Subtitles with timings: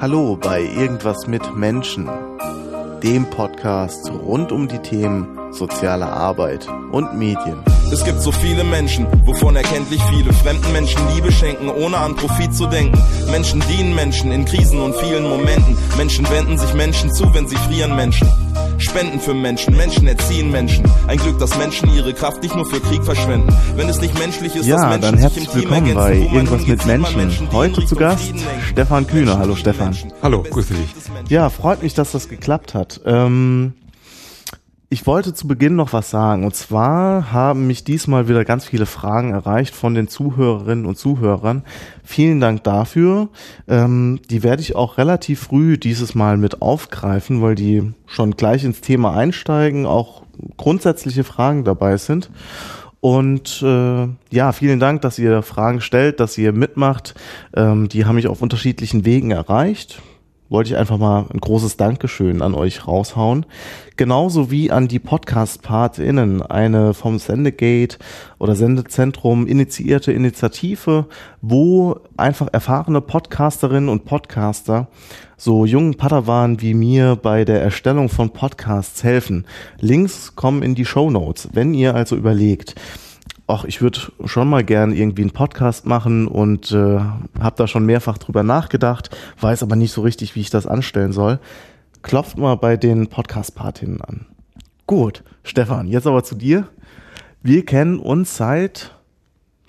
[0.00, 2.08] Hallo bei Irgendwas mit Menschen,
[3.02, 7.62] dem Podcast rund um die Themen soziale Arbeit und Medien.
[7.92, 12.54] Es gibt so viele Menschen, wovon erkenntlich viele fremden Menschen Liebe schenken, ohne an Profit
[12.54, 12.98] zu denken.
[13.30, 15.76] Menschen dienen Menschen in Krisen und vielen Momenten.
[15.96, 18.28] Menschen wenden sich Menschen zu, wenn sie frieren Menschen.
[18.80, 20.84] Spenden für Menschen, Menschen erziehen Menschen.
[21.06, 23.54] Ein Glück, dass Menschen ihre Kraft nicht nur für Krieg verschwenden.
[23.76, 26.20] Wenn es nicht menschlich ist, ja, dass Menschen dann herzlich sich im Team willkommen ergänzen,
[26.20, 27.16] bei wo man Irgendwas mit Menschen.
[27.16, 28.32] Menschen, Heute zu Gast.
[28.70, 29.38] Stefan Kühner.
[29.38, 29.96] Hallo Stefan.
[30.22, 30.94] Hallo, grüße dich.
[31.28, 33.00] Ja, freut mich, dass das geklappt hat.
[33.04, 33.74] Ähm,
[34.92, 36.44] ich wollte zu Beginn noch was sagen.
[36.44, 41.62] Und zwar haben mich diesmal wieder ganz viele Fragen erreicht von den Zuhörerinnen und Zuhörern.
[42.02, 43.28] Vielen Dank dafür.
[43.68, 48.64] Ähm, die werde ich auch relativ früh dieses Mal mit aufgreifen, weil die schon gleich
[48.64, 50.24] ins Thema einsteigen, auch
[50.56, 52.28] grundsätzliche Fragen dabei sind.
[52.98, 57.14] Und äh, ja, vielen Dank, dass ihr Fragen stellt, dass ihr mitmacht.
[57.54, 60.02] Ähm, die haben mich auf unterschiedlichen Wegen erreicht
[60.50, 63.46] wollte ich einfach mal ein großes Dankeschön an euch raushauen.
[63.96, 67.98] Genauso wie an die Podcast-PartInnen, eine vom Sendegate
[68.38, 71.06] oder Sendezentrum initiierte Initiative,
[71.40, 74.88] wo einfach erfahrene Podcasterinnen und Podcaster
[75.36, 79.46] so jungen Padawan wie mir bei der Erstellung von Podcasts helfen.
[79.78, 81.48] Links kommen in die Show Notes.
[81.52, 82.74] Wenn ihr also überlegt,
[83.50, 87.84] ach, ich würde schon mal gern irgendwie einen Podcast machen und äh, habe da schon
[87.86, 91.38] mehrfach drüber nachgedacht, weiß aber nicht so richtig, wie ich das anstellen soll.
[92.02, 94.26] Klopft mal bei den Podcast-Partinnen an.
[94.86, 96.66] Gut, Stefan, jetzt aber zu dir.
[97.42, 98.94] Wir kennen uns seit,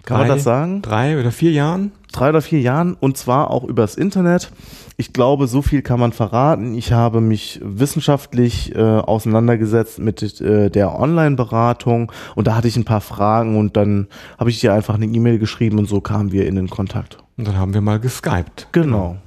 [0.06, 0.82] kann man Drei- das sagen?
[0.82, 1.92] Drei oder vier Jahren?
[2.12, 4.52] Drei oder vier Jahren und zwar auch übers Internet.
[4.98, 6.76] Ich glaube, so viel kann man verraten.
[6.76, 12.86] Ich habe mich wissenschaftlich äh, auseinandergesetzt mit äh, der Online-Beratung und da hatte ich ein
[12.86, 16.48] paar Fragen und dann habe ich dir einfach eine E-Mail geschrieben und so kamen wir
[16.48, 17.18] in den Kontakt.
[17.38, 18.68] Und dann haben wir mal geskypt.
[18.72, 19.18] Genau.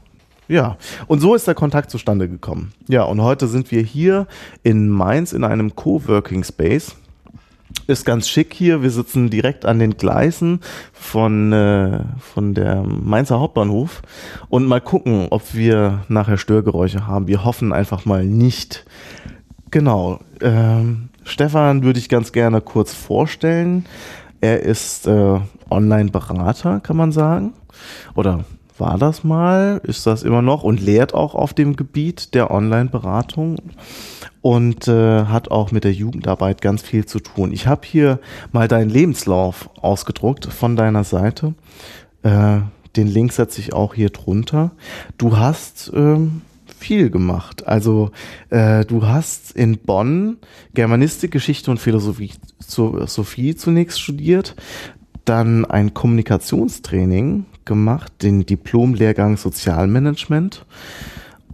[0.46, 0.76] Ja,
[1.06, 2.72] und so ist der Kontakt zustande gekommen.
[2.86, 4.26] Ja, und heute sind wir hier
[4.62, 6.96] in Mainz in einem Coworking Space.
[7.86, 8.82] Ist ganz schick hier.
[8.82, 10.60] Wir sitzen direkt an den Gleisen
[10.92, 14.00] von, äh, von der Mainzer Hauptbahnhof
[14.48, 17.26] und mal gucken, ob wir nachher Störgeräusche haben.
[17.26, 18.86] Wir hoffen einfach mal nicht.
[19.70, 20.20] Genau.
[20.40, 23.84] Ähm, Stefan würde ich ganz gerne kurz vorstellen.
[24.40, 25.40] Er ist äh,
[25.70, 27.52] Online-Berater, kann man sagen.
[28.14, 28.44] Oder
[28.76, 33.56] war das mal, ist das immer noch und lehrt auch auf dem Gebiet der Online-Beratung
[34.40, 37.52] und äh, hat auch mit der Jugendarbeit ganz viel zu tun.
[37.52, 38.18] Ich habe hier
[38.52, 41.54] mal deinen Lebenslauf ausgedruckt von deiner Seite.
[42.22, 42.60] Äh,
[42.96, 44.72] den Link setze ich auch hier drunter.
[45.18, 46.42] Du hast ähm,
[46.78, 47.66] viel gemacht.
[47.66, 48.10] Also
[48.50, 50.38] äh, du hast in Bonn
[50.74, 52.32] Germanistik, Geschichte und Philosophie,
[52.66, 54.54] Philosophie zunächst studiert,
[55.24, 60.64] dann ein Kommunikationstraining gemacht, den Diplom-Lehrgang Sozialmanagement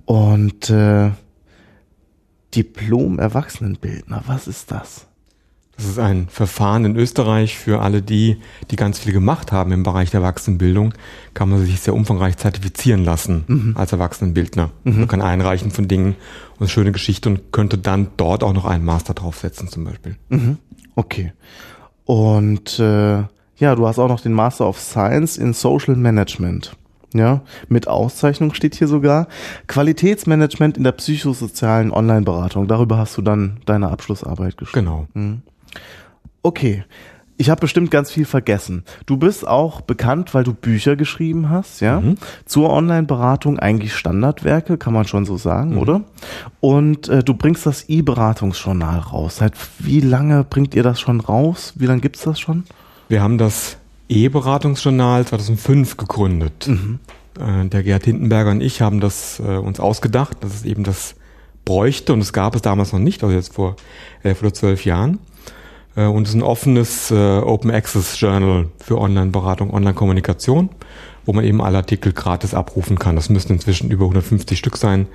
[0.04, 1.10] und äh,
[2.54, 4.25] Diplom-Erwachsenenbildner.
[4.26, 5.06] Was ist das?
[5.76, 8.37] Das ist ein Verfahren in Österreich für alle die,
[8.70, 10.93] die ganz viel gemacht haben im Bereich der Erwachsenenbildung,
[11.32, 14.72] kann man sich sehr umfangreich zertifizieren lassen als Erwachsenenbildner.
[14.84, 16.16] Man kann einreichen von Dingen
[16.59, 20.16] und schöne Geschichte und könnte dann dort auch noch einen Master draufsetzen zum Beispiel.
[20.28, 20.59] Mhm.
[20.97, 21.32] Okay.
[22.04, 23.22] Und äh,
[23.60, 26.76] ja, du hast auch noch den Master of Science in Social Management.
[27.12, 29.26] Ja, mit Auszeichnung steht hier sogar.
[29.66, 32.69] Qualitätsmanagement in der psychosozialen Online-Beratung.
[32.69, 34.87] Darüber hast du dann deine Abschlussarbeit geschrieben.
[34.87, 35.06] Genau.
[36.43, 36.84] Okay.
[37.37, 38.84] Ich habe bestimmt ganz viel vergessen.
[39.06, 42.03] Du bist auch bekannt, weil du Bücher geschrieben hast, ja?
[42.44, 46.03] Zur Online-Beratung, eigentlich Standardwerke, kann man schon so sagen, oder?
[46.60, 49.37] Und äh, du bringst das E-Beratungsjournal raus.
[49.37, 51.72] Seit wie lange bringt ihr das schon raus?
[51.76, 52.65] Wie lange gibt's das schon?
[53.10, 53.76] Wir haben das
[54.09, 56.71] E-Beratungsjournal 2005 gegründet.
[57.41, 61.16] Äh, der Gerhard Hindenberger und ich haben das äh, uns ausgedacht, dass es eben das
[61.65, 63.75] bräuchte und es gab es damals noch nicht, also jetzt vor
[64.22, 65.19] elf oder zwölf Jahren.
[65.97, 70.69] Äh, und es ist ein offenes äh, Open Access Journal für Online-Beratung, Online-Kommunikation,
[71.25, 73.17] wo man eben alle Artikel gratis abrufen kann.
[73.17, 75.06] Das müssten inzwischen über 150 Stück sein äh,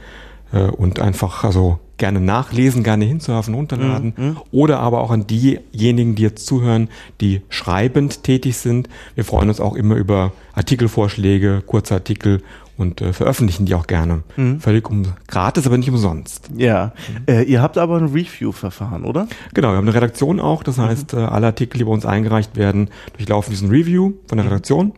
[0.51, 6.45] und einfach also gerne nachlesen, gerne hinzuhafen, runterladen oder aber auch an diejenigen, die jetzt
[6.45, 6.89] zuhören,
[7.21, 8.89] die schreibend tätig sind.
[9.15, 12.41] Wir freuen uns auch immer über Artikelvorschläge, kurze Artikel
[12.77, 14.23] und äh, veröffentlichen die auch gerne.
[14.59, 16.49] Völlig um, gratis, aber nicht umsonst.
[16.57, 16.91] Ja.
[17.27, 19.27] Äh, ihr habt aber ein Review-Verfahren, oder?
[19.53, 22.57] Genau, wir haben eine Redaktion auch, das heißt, äh, alle Artikel, die bei uns eingereicht
[22.57, 24.91] werden, durchlaufen diesen Review von der Redaktion.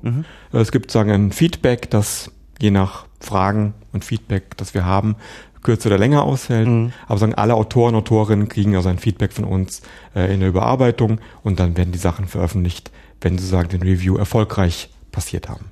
[0.51, 5.15] Äh, Es gibt sagen ein Feedback, das je nach Fragen und Feedback, das wir haben,
[5.63, 6.67] kürzer oder länger ausfällt.
[7.07, 9.81] Aber sagen alle Autoren, Autorinnen kriegen also ein Feedback von uns
[10.15, 12.91] äh, in der Überarbeitung und dann werden die Sachen veröffentlicht,
[13.21, 15.65] wenn sie sagen, den Review erfolgreich passiert haben.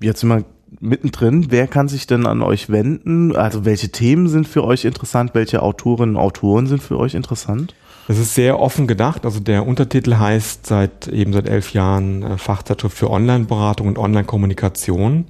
[0.00, 0.44] jetzt sind wir
[0.80, 1.46] mittendrin.
[1.50, 3.34] Wer kann sich denn an euch wenden?
[3.34, 5.32] Also welche Themen sind für euch interessant?
[5.34, 7.74] Welche Autorinnen und Autoren sind für euch interessant?
[8.08, 9.24] Das ist sehr offen gedacht.
[9.24, 15.26] Also der Untertitel heißt seit eben seit elf Jahren äh, Fachzeitschrift für Online-Beratung und Online-Kommunikation,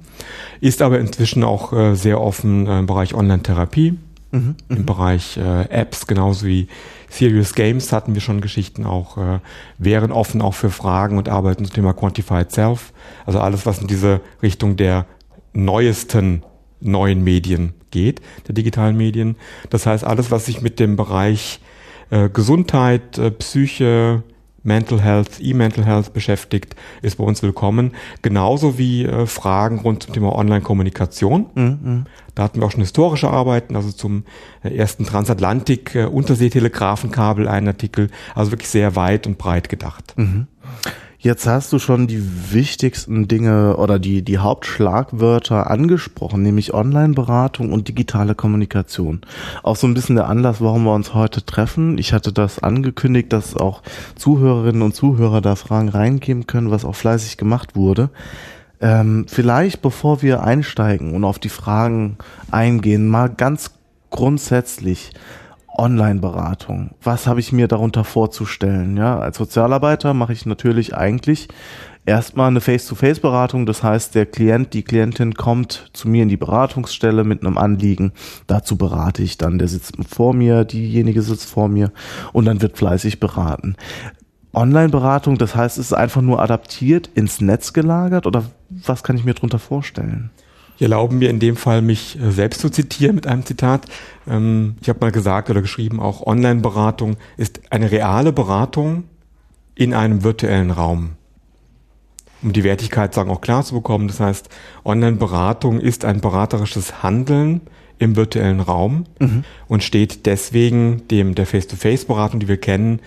[0.61, 3.97] ist aber inzwischen auch äh, sehr offen äh, im Bereich Online-Therapie,
[4.31, 4.85] mhm, im mhm.
[4.85, 6.67] Bereich äh, Apps, genauso wie
[7.09, 9.39] Serious Games hatten wir schon Geschichten auch, äh,
[9.77, 12.91] wären offen auch für Fragen und arbeiten zum Thema Quantified Self.
[13.25, 15.05] Also alles, was in diese Richtung der
[15.53, 16.43] neuesten
[16.79, 19.37] neuen Medien geht, der digitalen Medien.
[19.69, 21.59] Das heißt, alles, was sich mit dem Bereich
[22.09, 24.23] äh, Gesundheit, äh, Psyche,
[24.67, 27.93] Mental Health, E-Mental Health beschäftigt, ist bei uns willkommen.
[28.21, 31.45] Genauso wie äh, Fragen rund zum Thema Online-Kommunikation.
[31.55, 32.03] Mhm.
[32.35, 34.25] Da hatten wir auch schon historische Arbeiten, also zum
[34.63, 38.09] äh, ersten Transatlantik-Unterseetelegrafenkabel einen Artikel.
[38.35, 40.15] Also wirklich sehr weit und breit gedacht.
[40.17, 40.47] Mhm.
[41.19, 47.87] Jetzt hast du schon die wichtigsten Dinge oder die, die Hauptschlagwörter angesprochen, nämlich Online-Beratung und
[47.87, 49.21] digitale Kommunikation.
[49.63, 51.97] Auch so ein bisschen der Anlass, warum wir uns heute treffen.
[51.97, 53.81] Ich hatte das angekündigt, dass auch
[54.15, 58.11] Zuhörerinnen und Zuhörer da Fragen reingeben können, was auch fleißig gemacht wurde.
[58.79, 62.17] Ähm, vielleicht bevor wir einsteigen und auf die Fragen
[62.51, 63.71] eingehen, mal ganz
[64.11, 65.13] grundsätzlich.
[65.77, 66.91] Online-Beratung.
[67.03, 68.97] Was habe ich mir darunter vorzustellen?
[68.97, 71.47] Ja, als Sozialarbeiter mache ich natürlich eigentlich
[72.05, 73.65] erstmal eine Face-to-Face-Beratung.
[73.65, 78.13] Das heißt, der Klient, die Klientin kommt zu mir in die Beratungsstelle mit einem Anliegen.
[78.47, 79.59] Dazu berate ich dann.
[79.59, 81.91] Der sitzt vor mir, diejenige sitzt vor mir
[82.33, 83.75] und dann wird fleißig beraten.
[84.53, 89.23] Online-Beratung, das heißt, es ist einfach nur adaptiert ins Netz gelagert oder was kann ich
[89.23, 90.31] mir darunter vorstellen?
[90.77, 93.87] Ich erlaube mir in dem Fall, mich äh, selbst zu zitieren mit einem Zitat.
[94.27, 99.05] Ähm, ich habe mal gesagt oder geschrieben, auch Online-Beratung ist eine reale Beratung
[99.73, 101.13] in einem virtuellen Raum.
[102.43, 104.07] Um die Wertigkeit sagen auch klar zu bekommen.
[104.07, 104.49] Das heißt,
[104.85, 107.61] Online-Beratung ist ein beraterisches Handeln
[107.97, 109.43] im virtuellen Raum mhm.
[109.67, 112.99] und steht deswegen dem der Face-to-Face-Beratung, die wir kennen,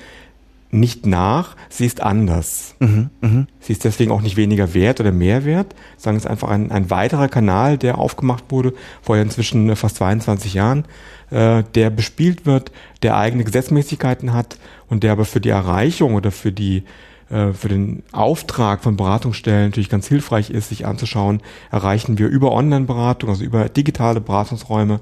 [0.70, 2.76] nicht nach, sie ist anders.
[2.78, 3.46] Mhm, mh.
[3.58, 6.70] Sie ist deswegen auch nicht weniger wert oder mehr wert, sondern es ist einfach ein,
[6.70, 10.84] ein weiterer Kanal, der aufgemacht wurde, vorher inzwischen fast 22 Jahren,
[11.30, 12.70] äh, der bespielt wird,
[13.02, 14.58] der eigene Gesetzmäßigkeiten hat
[14.88, 16.84] und der aber für die Erreichung oder für die
[17.30, 21.40] äh, für den Auftrag von Beratungsstellen natürlich ganz hilfreich ist, sich anzuschauen,
[21.70, 25.00] erreichen wir über Online-Beratung, also über digitale Beratungsräume,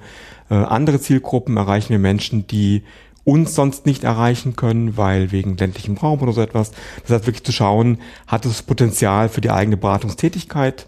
[0.50, 2.82] äh, andere Zielgruppen, erreichen wir Menschen, die
[3.28, 6.70] uns sonst nicht erreichen können, weil wegen ländlichem Raum oder so etwas.
[7.02, 10.86] Das heißt wirklich zu schauen, hat es Potenzial für die eigene Beratungstätigkeit?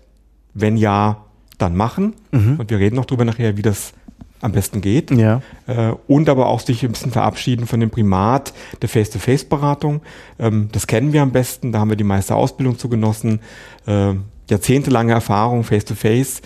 [0.55, 1.27] Wenn ja,
[1.59, 2.15] dann machen.
[2.31, 2.57] Mhm.
[2.59, 3.93] Und wir reden noch drüber nachher, wie das
[4.41, 5.11] am besten geht.
[5.11, 5.43] Ja.
[5.67, 10.01] Äh, und aber auch sich ein bisschen verabschieden von dem Primat der Face-to-Face-Beratung.
[10.39, 13.41] Ähm, das kennen wir am besten, da haben wir die meiste Ausbildung zu genossen.
[13.87, 14.15] Äh,
[14.49, 16.41] jahrzehntelange Erfahrung Face-to-Face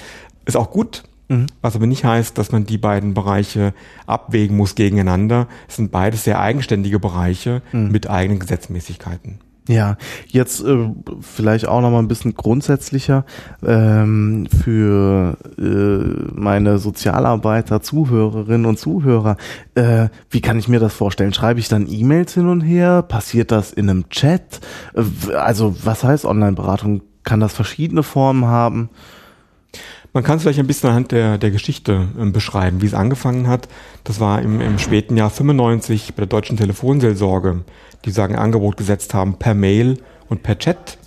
[0.44, 1.46] ist auch gut, Mhm.
[1.62, 3.75] Was aber nicht heißt, dass man die beiden Bereiche
[4.06, 5.48] abwägen muss gegeneinander.
[5.69, 7.90] Es sind beides sehr eigenständige Bereiche mhm.
[7.90, 9.38] mit eigenen Gesetzmäßigkeiten.
[9.66, 9.96] Ja,
[10.26, 10.90] jetzt äh,
[11.22, 13.25] vielleicht auch noch mal ein bisschen grundsätzlicher
[13.64, 19.38] ähm, für äh, meine Sozialarbeiter, Zuhörerinnen und Zuhörer.
[19.75, 21.32] Äh, wie kann ich mir das vorstellen?
[21.32, 23.00] Schreibe ich dann E-Mails hin und her?
[23.00, 24.60] Passiert das in einem Chat?
[24.94, 27.00] Äh, also was heißt Online-Beratung?
[27.22, 28.90] Kann das verschiedene Formen haben?
[30.14, 33.48] Man kann es vielleicht ein bisschen anhand der, der Geschichte äh, beschreiben, wie es angefangen
[33.48, 33.69] hat.
[34.05, 37.65] Das war im, im späten Jahr 95 bei der deutschen Telefonseelsorge,
[38.05, 39.98] die sagen Angebot gesetzt haben per Mail
[40.29, 40.98] und per Chat.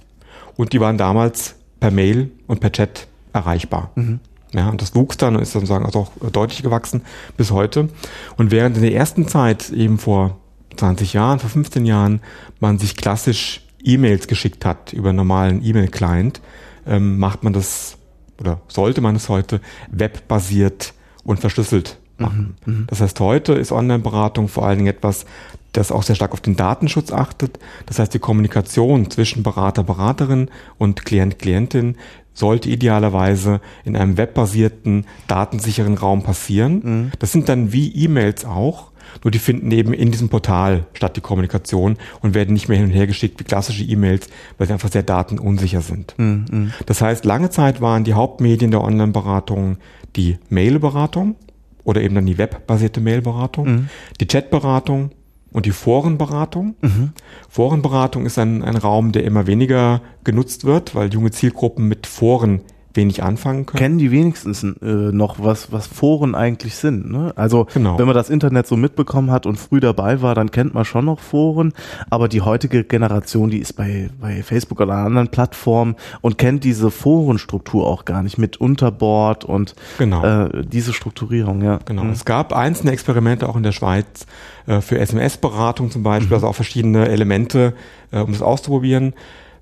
[0.57, 3.91] Und die waren damals per Mail und per Chat erreichbar.
[3.95, 4.19] Mhm.
[4.53, 7.01] Ja, und das wuchs dann und ist sozusagen also auch deutlich gewachsen
[7.37, 7.87] bis heute.
[8.35, 10.37] Und während in der ersten Zeit, eben vor
[10.75, 12.21] 20 Jahren, vor 15 Jahren,
[12.59, 16.41] man sich klassisch E-Mails geschickt hat über einen normalen E-Mail-Client,
[16.85, 17.96] ähm, macht man das
[18.39, 22.55] oder sollte man es heute webbasiert und verschlüsselt machen.
[22.65, 25.25] Mhm, mhm, das heißt, heute ist Online-Beratung vor allen Dingen etwas,
[25.73, 27.59] das auch sehr stark auf den Datenschutz achtet.
[27.85, 31.97] Das heißt, die Kommunikation zwischen Berater, Beraterin und Klient, Klientin
[32.33, 36.81] sollte idealerweise in einem webbasierten, datensicheren Raum passieren.
[36.83, 37.11] Mhm.
[37.19, 38.91] Das sind dann wie E-Mails auch,
[39.23, 42.87] nur die finden eben in diesem Portal statt, die Kommunikation, und werden nicht mehr hin
[42.87, 46.13] und her geschickt wie klassische E-Mails, weil sie einfach sehr datenunsicher sind.
[46.17, 46.73] Mhm.
[46.85, 49.77] Das heißt, lange Zeit waren die Hauptmedien der Online-Beratung
[50.15, 51.35] die Mail-Beratung
[51.83, 53.89] oder eben dann die webbasierte Mail-Beratung, mhm.
[54.19, 55.11] die Chat-Beratung
[55.51, 56.75] und die Forenberatung.
[56.81, 57.11] Mhm.
[57.47, 62.61] Forenberatung ist ein, ein Raum, der immer weniger genutzt wird, weil junge Zielgruppen mit Foren
[62.97, 63.79] wenig anfangen können.
[63.79, 67.09] Kennen die wenigstens äh, noch, was, was Foren eigentlich sind.
[67.09, 67.31] Ne?
[67.37, 67.97] Also Genau.
[67.97, 71.05] wenn man das Internet so mitbekommen hat und früh dabei war, dann kennt man schon
[71.05, 71.71] noch Foren.
[72.09, 76.91] Aber die heutige Generation, die ist bei, bei Facebook oder anderen Plattformen und kennt diese
[76.91, 80.23] Forenstruktur auch gar nicht mit Unterboard und Genau.
[80.25, 81.61] äh, diese Strukturierung.
[81.61, 81.79] Ja.
[81.85, 82.03] Genau.
[82.03, 82.09] Mhm.
[82.11, 84.25] Es gab einzelne Experimente auch in der Schweiz
[84.65, 87.73] äh, für SMS-Beratung zum Beispiel, also auch verschiedene Elemente,
[88.11, 89.13] äh, um das auszuprobieren.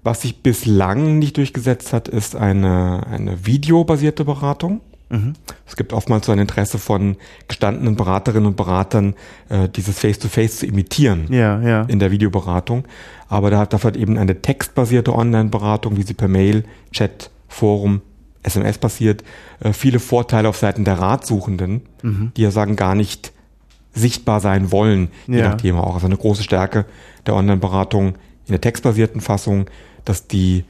[0.06, 4.82] Was sich bislang nicht durchgesetzt hat, ist eine, eine videobasierte Beratung.
[5.66, 7.16] Es gibt oftmals so ein Interesse von
[7.48, 9.14] gestandenen Beraterinnen und Beratern,
[9.50, 11.82] äh, dieses Face-to-Face zu imitieren Ja, ja.
[11.84, 12.86] in der Videoberatung.
[13.30, 18.02] Aber da hat dafür eben eine textbasierte Online-Beratung, wie sie per Mail, Chat, Forum,
[18.44, 19.24] SMS passiert,
[19.62, 21.82] äh, viele Vorteile auf Seiten der Ratsuchenden,
[22.36, 23.32] die ja sagen, gar nicht
[23.94, 25.50] sichtbar sein wollen, je Ja.
[25.50, 25.94] nach Thema auch.
[25.96, 26.86] Also eine große Stärke
[27.26, 28.08] der Online-Beratung
[28.48, 29.68] in der textbasierten Fassung,
[30.06, 30.64] dass die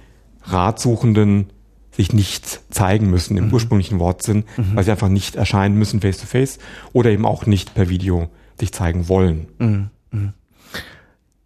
[0.44, 1.48] Ratsuchenden
[1.92, 6.60] sich nicht zeigen müssen im ursprünglichen Wortsinn, weil sie einfach nicht erscheinen müssen face-to-face
[6.92, 9.48] oder eben auch nicht per Video sich zeigen wollen.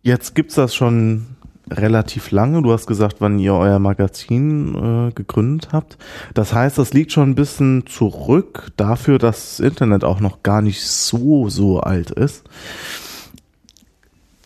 [0.01, 1.27] Jetzt gibt's das schon
[1.69, 2.61] relativ lange.
[2.61, 5.97] Du hast gesagt, wann ihr euer Magazin äh, gegründet habt.
[6.33, 10.61] Das heißt, das liegt schon ein bisschen zurück dafür, dass das Internet auch noch gar
[10.61, 12.49] nicht so, so alt ist.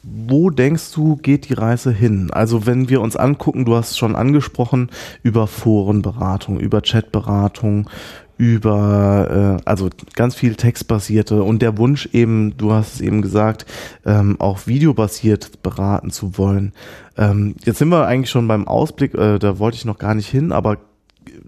[0.03, 2.29] Wo denkst du, geht die Reise hin?
[2.31, 4.89] Also wenn wir uns angucken, du hast schon angesprochen,
[5.23, 7.89] über Forenberatung, über Chatberatung,
[8.37, 13.65] über äh, also ganz viel textbasierte und der Wunsch eben, du hast es eben gesagt,
[14.05, 16.73] ähm, auch videobasiert beraten zu wollen.
[17.17, 20.27] Ähm, jetzt sind wir eigentlich schon beim Ausblick, äh, da wollte ich noch gar nicht
[20.27, 20.79] hin, aber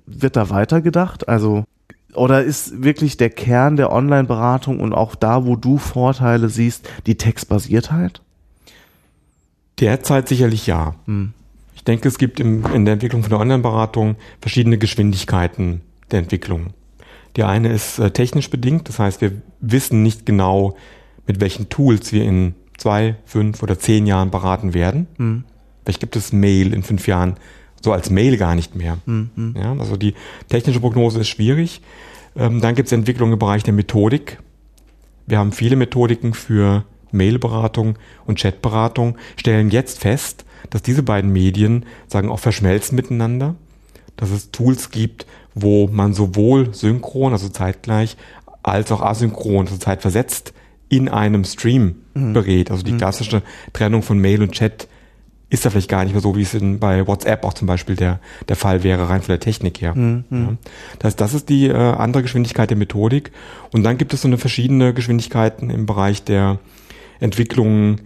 [0.06, 1.28] wird da weitergedacht?
[1.28, 1.66] Also
[2.14, 7.18] oder ist wirklich der Kern der Online-Beratung und auch da, wo du Vorteile siehst, die
[7.18, 8.22] Textbasiertheit?
[9.80, 10.96] Derzeit sicherlich ja.
[11.76, 16.68] Ich denke, es gibt im, in der Entwicklung von der Online-Beratung verschiedene Geschwindigkeiten der Entwicklung.
[17.36, 20.76] Die eine ist äh, technisch bedingt, das heißt, wir wissen nicht genau,
[21.28, 25.08] mit welchen Tools wir in zwei, fünf oder zehn Jahren beraten werden.
[25.84, 27.36] Vielleicht gibt es Mail in fünf Jahren
[27.82, 28.98] so als Mail gar nicht mehr.
[29.56, 30.14] Ja, also die
[30.50, 31.82] technische Prognose ist schwierig.
[32.36, 34.40] Ähm, dann gibt es Entwicklungen im Bereich der Methodik.
[35.28, 36.84] Wir haben viele Methodiken für
[37.16, 43.56] Mailberatung und Chatberatung, stellen jetzt fest, dass diese beiden Medien sagen auch verschmelzen miteinander,
[44.18, 48.18] dass es Tools gibt, wo man sowohl synchron, also zeitgleich,
[48.64, 50.54] als auch asynchron, also zeitversetzt,
[50.90, 51.96] in einem Stream
[52.34, 52.72] berät.
[52.72, 53.42] Also die klassische
[53.74, 54.88] Trennung von Mail und Chat
[55.50, 57.96] ist da vielleicht gar nicht mehr so, wie es in, bei WhatsApp auch zum Beispiel
[57.96, 59.94] der, der Fall wäre, rein von der Technik her.
[59.96, 60.54] Ja.
[61.00, 63.32] Das, heißt, das ist die äh, andere Geschwindigkeit der Methodik.
[63.72, 66.60] Und dann gibt es so eine verschiedene Geschwindigkeiten im Bereich der
[67.20, 67.98] Entwicklung,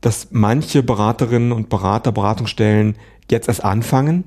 [0.00, 2.96] dass manche Beraterinnen und Berater, Beratungsstellen
[3.30, 4.24] jetzt erst anfangen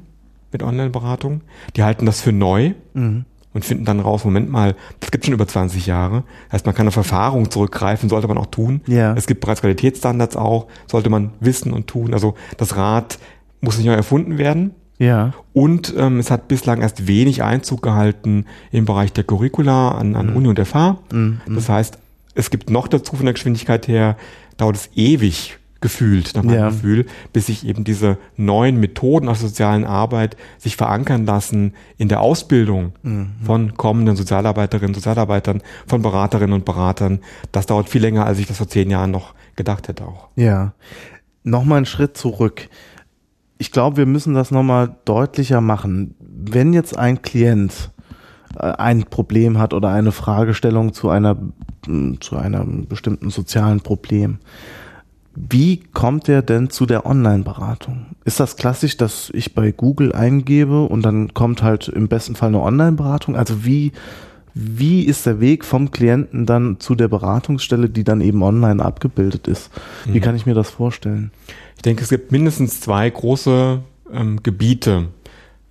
[0.52, 1.42] mit Online-Beratung.
[1.76, 2.74] Die halten das für neu
[3.54, 6.24] und finden dann raus, Moment mal, das gibt schon über 20 Jahre.
[6.52, 8.82] Heißt, man kann auf Erfahrung zurückgreifen, sollte man auch tun.
[8.88, 9.14] Ja.
[9.14, 12.14] Es gibt bereits Qualitätsstandards auch, sollte man wissen und tun.
[12.14, 13.20] Also das Rad
[13.62, 14.72] muss nicht neu erfunden werden.
[15.00, 15.34] Ja.
[15.54, 20.30] Und ähm, es hat bislang erst wenig Einzug gehalten im Bereich der Curricula an, an
[20.36, 21.00] Uni und FH.
[21.56, 21.98] Das heißt,
[22.36, 24.18] es gibt noch dazu von der Geschwindigkeit her,
[24.58, 26.70] dauert es ewig gefühlt, nach meinem Ja.
[26.70, 32.08] Gefühl, bis sich eben diese neuen Methoden aus der sozialen Arbeit sich verankern lassen in
[32.08, 32.94] der Ausbildung
[33.44, 37.20] von kommenden Sozialarbeiterinnen, Sozialarbeitern, von Beraterinnen und Beratern.
[37.52, 40.30] Das dauert viel länger, als ich das vor zehn Jahren noch gedacht hätte auch.
[40.36, 40.74] Ja.
[41.44, 42.70] Nochmal einen Schritt zurück.
[43.58, 46.16] Ich glaube, wir müssen das nochmal deutlicher machen.
[46.20, 47.91] Wenn jetzt ein Klient
[48.58, 51.38] ein Problem hat oder eine Fragestellung zu einer,
[52.20, 54.40] zu einem bestimmten sozialen Problem,
[55.34, 58.08] wie kommt er denn zu der Online-Beratung?
[58.26, 62.50] Ist das klassisch, dass ich bei Google eingebe und dann kommt halt im besten Fall
[62.50, 63.38] eine Online-Beratung?
[63.38, 63.94] Also wie,
[64.54, 69.48] wie ist der Weg vom Klienten dann zu der Beratungsstelle, die dann eben online abgebildet
[69.48, 69.72] ist?
[70.06, 71.32] Wie kann ich mir das vorstellen?
[71.78, 73.80] Ich denke, es gibt mindestens zwei große
[74.14, 75.08] ähm, Gebiete.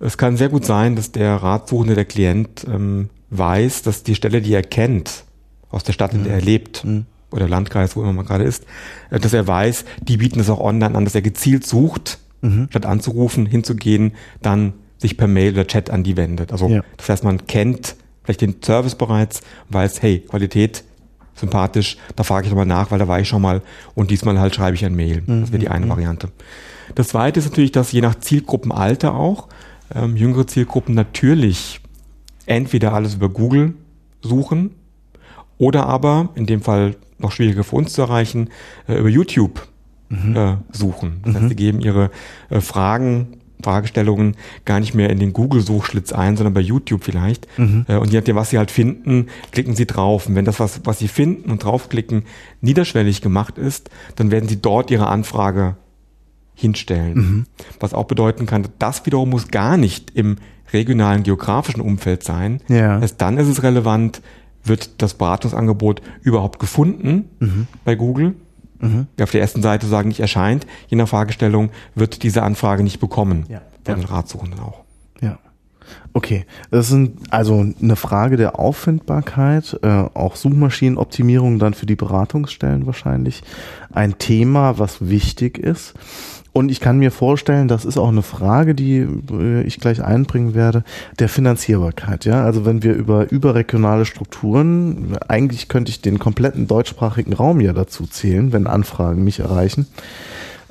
[0.03, 4.41] Es kann sehr gut sein, dass der Ratsuchende, der Klient, ähm, weiß, dass die Stelle,
[4.41, 5.23] die er kennt,
[5.69, 6.85] aus der Stadt, in der er lebt,
[7.31, 8.65] oder Landkreis, wo immer man gerade ist,
[9.09, 12.19] äh, dass er weiß, die bieten es auch online an, dass er gezielt sucht,
[12.71, 16.51] statt anzurufen, hinzugehen, dann sich per Mail oder Chat an die wendet.
[16.51, 16.81] Also Ja.
[16.97, 20.83] das heißt, man kennt vielleicht den Service bereits, weiß, hey, Qualität,
[21.35, 23.61] sympathisch, da frage ich nochmal nach, weil da war ich schon mal
[23.93, 25.21] und diesmal halt schreibe ich ein Mail.
[25.27, 26.29] Das wäre die eine Variante.
[26.95, 29.47] Das zweite ist natürlich, dass je nach Zielgruppenalter auch
[29.93, 31.81] ähm, jüngere Zielgruppen natürlich
[32.45, 33.73] entweder alles über Google
[34.21, 34.71] suchen
[35.57, 38.49] oder aber, in dem Fall noch schwieriger für uns zu erreichen,
[38.87, 39.67] äh, über YouTube
[40.09, 41.21] äh, suchen.
[41.23, 42.11] Das heißt, sie geben ihre
[42.49, 47.47] äh, Fragen Fragestellungen gar nicht mehr in den Google-Suchschlitz ein, sondern bei YouTube vielleicht.
[47.57, 47.85] Mhm.
[47.87, 50.27] Äh, und je nachdem, was Sie halt finden, klicken Sie drauf.
[50.27, 52.23] Und wenn das, was, was Sie finden und draufklicken,
[52.61, 55.75] niederschwellig gemacht ist, dann werden Sie dort Ihre Anfrage
[56.53, 57.13] hinstellen.
[57.13, 57.45] Mhm.
[57.79, 60.37] Was auch bedeuten kann, das wiederum muss gar nicht im
[60.73, 62.61] regionalen geografischen Umfeld sein.
[62.67, 62.99] Ja.
[62.99, 64.21] Erst dann ist es relevant,
[64.63, 67.67] wird das Beratungsangebot überhaupt gefunden mhm.
[67.83, 68.35] bei Google
[68.81, 69.07] mhm.
[69.19, 73.45] auf der ersten Seite sagen, nicht erscheint, je nach Fragestellung wird diese Anfrage nicht bekommen
[73.49, 73.61] ja.
[73.83, 74.81] von den Ratsuchenden auch.
[75.21, 75.39] Ja.
[76.13, 82.85] Okay, das ist also eine Frage der Auffindbarkeit, äh, auch Suchmaschinenoptimierung dann für die Beratungsstellen
[82.85, 83.43] wahrscheinlich
[83.91, 85.93] ein Thema, was wichtig ist.
[86.53, 90.53] Und ich kann mir vorstellen, das ist auch eine Frage, die äh, ich gleich einbringen
[90.53, 90.83] werde,
[91.17, 92.25] der Finanzierbarkeit.
[92.25, 97.71] Ja, also wenn wir über überregionale Strukturen, eigentlich könnte ich den kompletten deutschsprachigen Raum ja
[97.71, 99.87] dazu zählen, wenn Anfragen mich erreichen,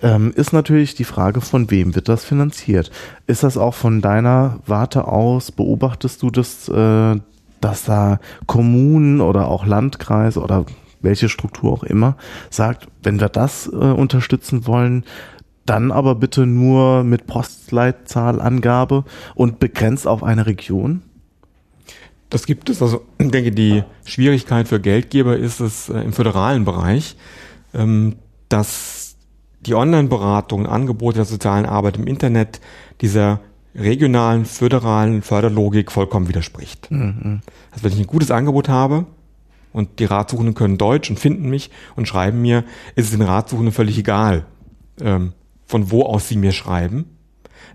[0.03, 2.91] ähm, ist natürlich die Frage, von wem wird das finanziert?
[3.27, 7.17] Ist das auch von deiner Warte aus, beobachtest du das, äh,
[7.61, 10.65] dass da Kommunen oder auch Landkreise oder
[11.03, 12.17] welche Struktur auch immer
[12.51, 15.05] sagt, wenn wir das äh, unterstützen wollen,
[15.67, 21.03] dann aber bitte nur mit Postleitzahlangabe und begrenzt auf eine Region?
[22.31, 22.81] Das gibt es.
[22.81, 27.17] Also ich denke, die Schwierigkeit für Geldgeber ist es äh, im föderalen Bereich,
[27.75, 28.17] ähm,
[28.49, 29.17] dass
[29.67, 32.61] die Online-Beratung, Angebote der sozialen Arbeit im Internet
[33.01, 33.41] dieser
[33.75, 36.91] regionalen, föderalen Förderlogik vollkommen widerspricht.
[36.91, 37.41] Mhm.
[37.71, 39.07] Also wenn ich ein gutes Angebot habe
[39.73, 42.65] und die Ratsuchenden können Deutsch und finden mich und schreiben mir,
[42.95, 44.45] ist es den Ratsuchenden völlig egal,
[45.01, 45.33] ähm,
[45.71, 47.05] von wo aus sie mir schreiben.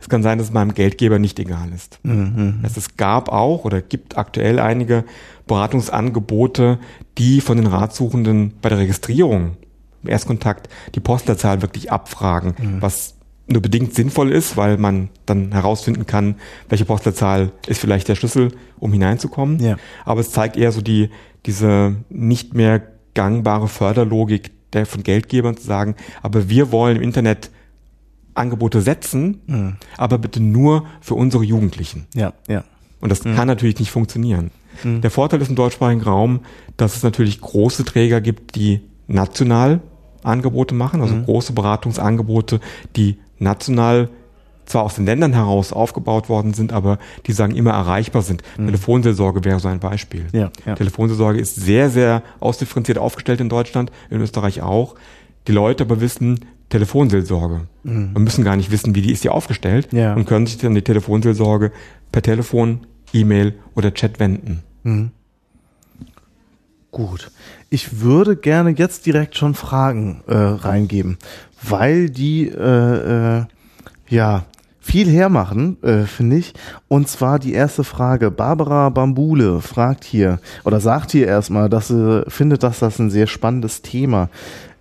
[0.02, 2.00] Es kann sein, dass es meinem Geldgeber nicht egal ist.
[2.04, 2.60] Mhm.
[2.62, 5.06] Also es gab auch oder gibt aktuell einige
[5.48, 6.80] Beratungsangebote,
[7.18, 9.56] die von den Ratsuchenden bei der Registrierung
[10.04, 12.82] im Erstkontakt die Postleitzahl wirklich abfragen, mhm.
[12.82, 13.16] was
[13.48, 16.36] nur bedingt sinnvoll ist, weil man dann herausfinden kann,
[16.68, 19.60] welche Postleitzahl ist vielleicht der Schlüssel, um hineinzukommen.
[19.60, 19.78] Ja.
[20.04, 21.12] Aber es zeigt eher so die,
[21.46, 22.82] diese nicht mehr
[23.14, 27.50] gangbare Förderlogik der von Geldgebern zu sagen, aber wir wollen im Internet
[28.36, 29.76] Angebote setzen, mhm.
[29.98, 32.06] aber bitte nur für unsere Jugendlichen.
[32.14, 32.64] Ja, ja.
[33.02, 33.36] Und das mhm.
[33.36, 34.52] kann natürlich nicht funktionieren.
[34.84, 35.02] Mhm.
[35.02, 36.42] Der Vorteil ist im deutschsprachigen Raum,
[36.78, 39.82] dass es natürlich große Träger gibt, die national
[40.24, 41.26] Angebote machen, also mhm.
[41.26, 42.60] große Beratungsangebote,
[42.96, 44.10] die national
[44.66, 48.42] zwar aus den Ländern heraus aufgebaut worden sind, aber die sagen immer erreichbar sind.
[48.58, 48.66] Mhm.
[48.68, 50.26] Telefonseelsorge wäre so ein Beispiel.
[50.32, 50.76] Ja, ja.
[50.76, 54.96] Telefonseelsorge ist sehr, sehr ausdifferenziert aufgestellt in Deutschland, in Österreich auch.
[55.48, 57.62] Die Leute aber wissen, Telefonseelsorge.
[57.84, 58.14] Mhm.
[58.14, 60.14] Wir müssen gar nicht wissen, wie die ist hier aufgestellt ja.
[60.14, 61.72] und können sich dann die Telefonseelsorge
[62.12, 62.82] per Telefon,
[63.14, 64.64] E-Mail oder Chat wenden.
[64.84, 65.12] Mhm.
[66.92, 67.30] Gut.
[67.70, 71.18] Ich würde gerne jetzt direkt schon Fragen äh, reingeben,
[71.62, 73.46] weil die äh, äh,
[74.08, 74.46] ja
[74.80, 76.54] viel hermachen, äh, finde ich.
[76.88, 78.32] Und zwar die erste Frage.
[78.32, 83.28] Barbara Bambule fragt hier oder sagt hier erstmal, dass sie findet, dass das ein sehr
[83.28, 84.30] spannendes Thema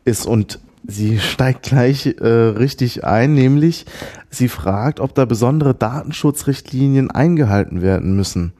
[0.04, 3.86] ist und Sie steigt gleich äh, richtig ein, nämlich
[4.28, 8.52] sie fragt, ob da besondere Datenschutzrichtlinien eingehalten werden müssen.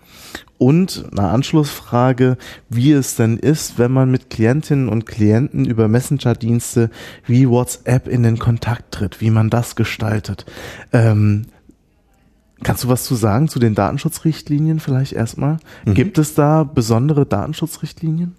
[0.57, 2.39] Und eine Anschlussfrage,
[2.71, 6.91] wie es denn ist, wenn man mit Klientinnen und Klienten über Messenger-Dienste
[7.27, 10.47] wie WhatsApp in den Kontakt tritt, wie man das gestaltet.
[10.93, 11.47] Ähm,
[12.63, 15.59] kannst du was zu sagen zu den Datenschutzrichtlinien vielleicht erstmal?
[15.85, 15.95] Mhm.
[15.95, 18.35] Gibt es da besondere Datenschutzrichtlinien?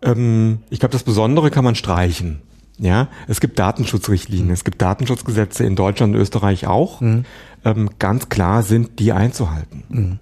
[0.00, 2.40] Ähm, ich glaube, das Besondere kann man streichen.
[2.80, 4.54] Ja, es gibt Datenschutzrichtlinien, mhm.
[4.54, 7.00] es gibt Datenschutzgesetze in Deutschland und Österreich auch.
[7.00, 7.24] Mhm.
[7.64, 9.84] Ähm, ganz klar sind die einzuhalten.
[9.88, 10.18] Mhm.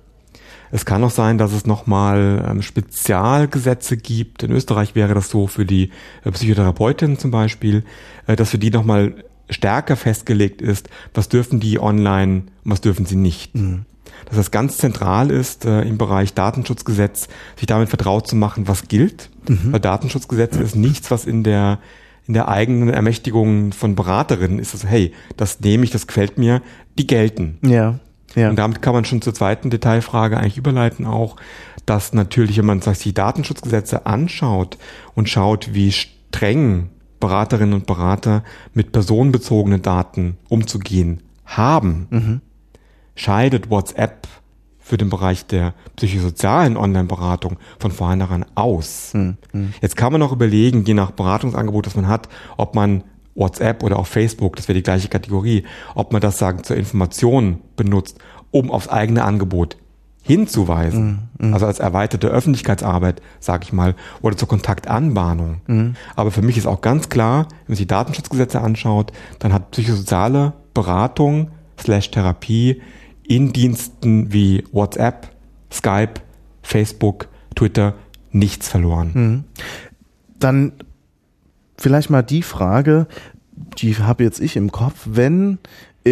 [0.70, 4.42] Es kann auch sein, dass es nochmal ähm, Spezialgesetze gibt.
[4.42, 5.90] In Österreich wäre das so für die
[6.24, 7.84] äh, Psychotherapeutinnen zum Beispiel,
[8.26, 9.14] äh, dass für die nochmal
[9.48, 13.54] stärker festgelegt ist, was dürfen die online und was dürfen sie nicht.
[13.54, 13.86] Mhm.
[14.26, 18.88] Dass das ganz zentral ist äh, im Bereich Datenschutzgesetz, sich damit vertraut zu machen, was
[18.88, 19.30] gilt.
[19.48, 19.72] Mhm.
[19.72, 21.78] Weil Datenschutzgesetz ist nichts, was in der
[22.28, 26.62] in der eigenen Ermächtigung von Beraterinnen ist es, hey, das nehme ich, das gefällt mir,
[26.98, 27.58] die gelten.
[27.62, 27.98] Ja.
[28.34, 28.50] Ja.
[28.50, 31.36] Und damit kann man schon zur zweiten Detailfrage eigentlich überleiten auch,
[31.86, 34.76] dass natürlich, wenn man sich die Datenschutzgesetze anschaut
[35.14, 42.40] und schaut, wie streng Beraterinnen und Berater mit personenbezogenen Daten umzugehen haben, mhm.
[43.16, 44.28] scheidet WhatsApp
[44.88, 49.10] für den Bereich der psychosozialen Online-Beratung von vornherein aus.
[49.12, 49.74] Hm, hm.
[49.82, 53.98] Jetzt kann man noch überlegen, je nach Beratungsangebot, das man hat, ob man WhatsApp oder
[53.98, 58.18] auch Facebook, das wäre die gleiche Kategorie, ob man das sagen zur Information benutzt,
[58.50, 59.76] um aufs eigene Angebot
[60.22, 61.54] hinzuweisen, mm, mm.
[61.54, 65.60] also als erweiterte Öffentlichkeitsarbeit, sage ich mal, oder zur Kontaktanbahnung.
[65.66, 65.90] Mm.
[66.16, 69.70] Aber für mich ist auch ganz klar, wenn man sich die Datenschutzgesetze anschaut, dann hat
[69.70, 72.80] psychosoziale Beratung slash Therapie
[73.28, 75.28] in Diensten wie WhatsApp,
[75.72, 76.14] Skype,
[76.62, 77.94] Facebook, Twitter
[78.32, 79.10] nichts verloren.
[79.14, 79.44] Mhm.
[80.38, 80.72] Dann
[81.76, 83.06] vielleicht mal die Frage,
[83.78, 85.58] die habe jetzt ich im Kopf, wenn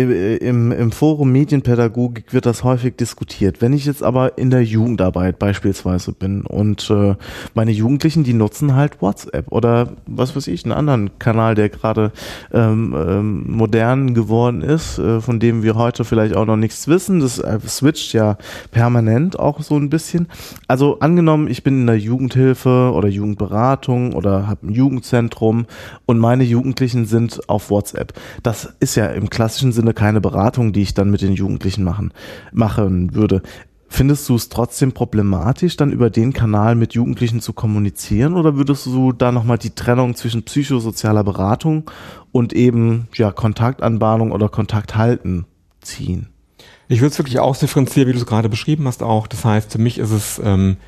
[0.03, 3.61] im, im Forum Medienpädagogik wird das häufig diskutiert.
[3.61, 7.15] Wenn ich jetzt aber in der Jugendarbeit beispielsweise bin und äh,
[7.55, 12.13] meine Jugendlichen, die nutzen halt WhatsApp oder was weiß ich, einen anderen Kanal, der gerade
[12.53, 17.21] ähm, ähm, modern geworden ist, äh, von dem wir heute vielleicht auch noch nichts wissen.
[17.21, 18.37] Das äh, switcht ja
[18.71, 20.29] permanent auch so ein bisschen.
[20.69, 25.67] Also angenommen, ich bin in der Jugendhilfe oder Jugendberatung oder habe ein Jugendzentrum
[26.07, 28.13] und meine Jugendlichen sind auf WhatsApp.
[28.43, 31.85] Das ist ja im klassischen Sinne Sinne keine Beratung, die ich dann mit den Jugendlichen
[31.85, 32.12] machen,
[32.53, 33.42] machen würde.
[33.88, 38.87] Findest du es trotzdem problematisch, dann über den Kanal mit Jugendlichen zu kommunizieren oder würdest
[38.87, 41.88] du da nochmal die Trennung zwischen psychosozialer Beratung
[42.33, 45.46] und eben ja Kontaktanbahnung oder Kontakt halten
[45.83, 46.31] ziehen?
[46.88, 49.29] Ich würde es wirklich ausdifferenzieren, wie du es gerade beschrieben hast auch.
[49.29, 50.79] Das heißt, für mich ist es ähm,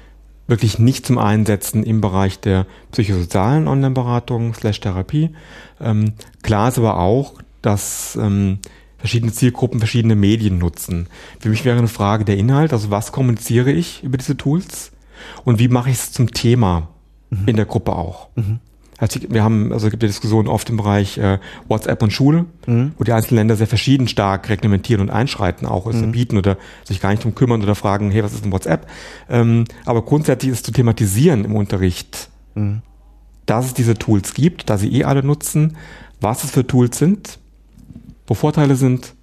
[0.48, 5.30] wirklich nicht zum Einsetzen im Bereich der psychosozialen Online-Beratung slash Therapie.
[5.80, 8.58] Ähm, klar ist aber auch, dass ähm,
[8.98, 11.06] verschiedene Zielgruppen verschiedene Medien nutzen.
[11.40, 14.92] Für mich wäre eine Frage der Inhalt, also was kommuniziere ich über diese Tools
[15.44, 16.88] und wie mache ich es zum Thema
[17.30, 17.48] mhm.
[17.48, 18.28] in der Gruppe auch.
[18.34, 18.60] Mhm.
[18.98, 22.46] Also wir haben, also es gibt ja Diskussionen oft im Bereich äh, WhatsApp und Schule,
[22.66, 22.92] mhm.
[22.98, 26.10] wo die einzelnen Länder sehr verschieden stark reglementieren und einschreiten, auch es mhm.
[26.10, 28.88] bieten oder sich gar nicht drum kümmern oder fragen, hey, was ist denn WhatsApp?
[29.30, 32.82] Ähm, aber grundsätzlich ist es zu thematisieren im Unterricht, mhm.
[33.46, 35.76] dass es diese Tools gibt, da sie eh alle nutzen,
[36.20, 37.38] was es für Tools sind,
[38.28, 39.14] wo Vorteile sind,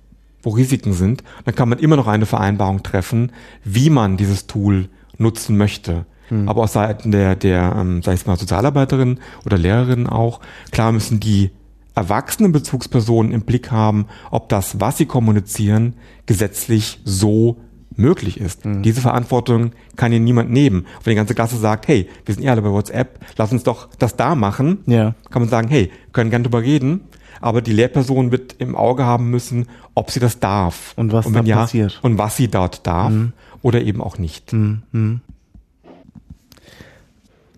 [0.44, 3.32] wo Risiken sind, dann kann man immer noch eine Vereinbarung treffen,
[3.64, 6.06] wie man dieses Tool nutzen möchte.
[6.28, 6.50] Hm.
[6.50, 10.42] Aber aus Seiten der, der ähm, sag ich mal, Sozialarbeiterin oder Lehrerin auch,
[10.72, 11.52] klar müssen die
[11.94, 15.94] erwachsenen Bezugspersonen im Blick haben, ob das, was sie kommunizieren,
[16.26, 17.58] gesetzlich so
[17.96, 18.66] möglich ist.
[18.66, 18.84] Mhm.
[18.84, 20.80] Diese Verantwortung kann ihnen niemand nehmen.
[20.80, 23.64] Und wenn die ganze Klasse sagt, hey, wir sind eh alle bei WhatsApp, lass uns
[23.64, 25.16] doch das da machen, ja.
[25.30, 27.02] kann man sagen, hey, können gerne drüber reden,
[27.46, 30.94] aber die Lehrperson wird im Auge haben müssen, ob sie das darf.
[30.96, 32.00] Und was und da ja, passiert.
[32.02, 33.34] Und was sie dort darf mhm.
[33.62, 34.52] oder eben auch nicht.
[34.52, 35.22] Mhm.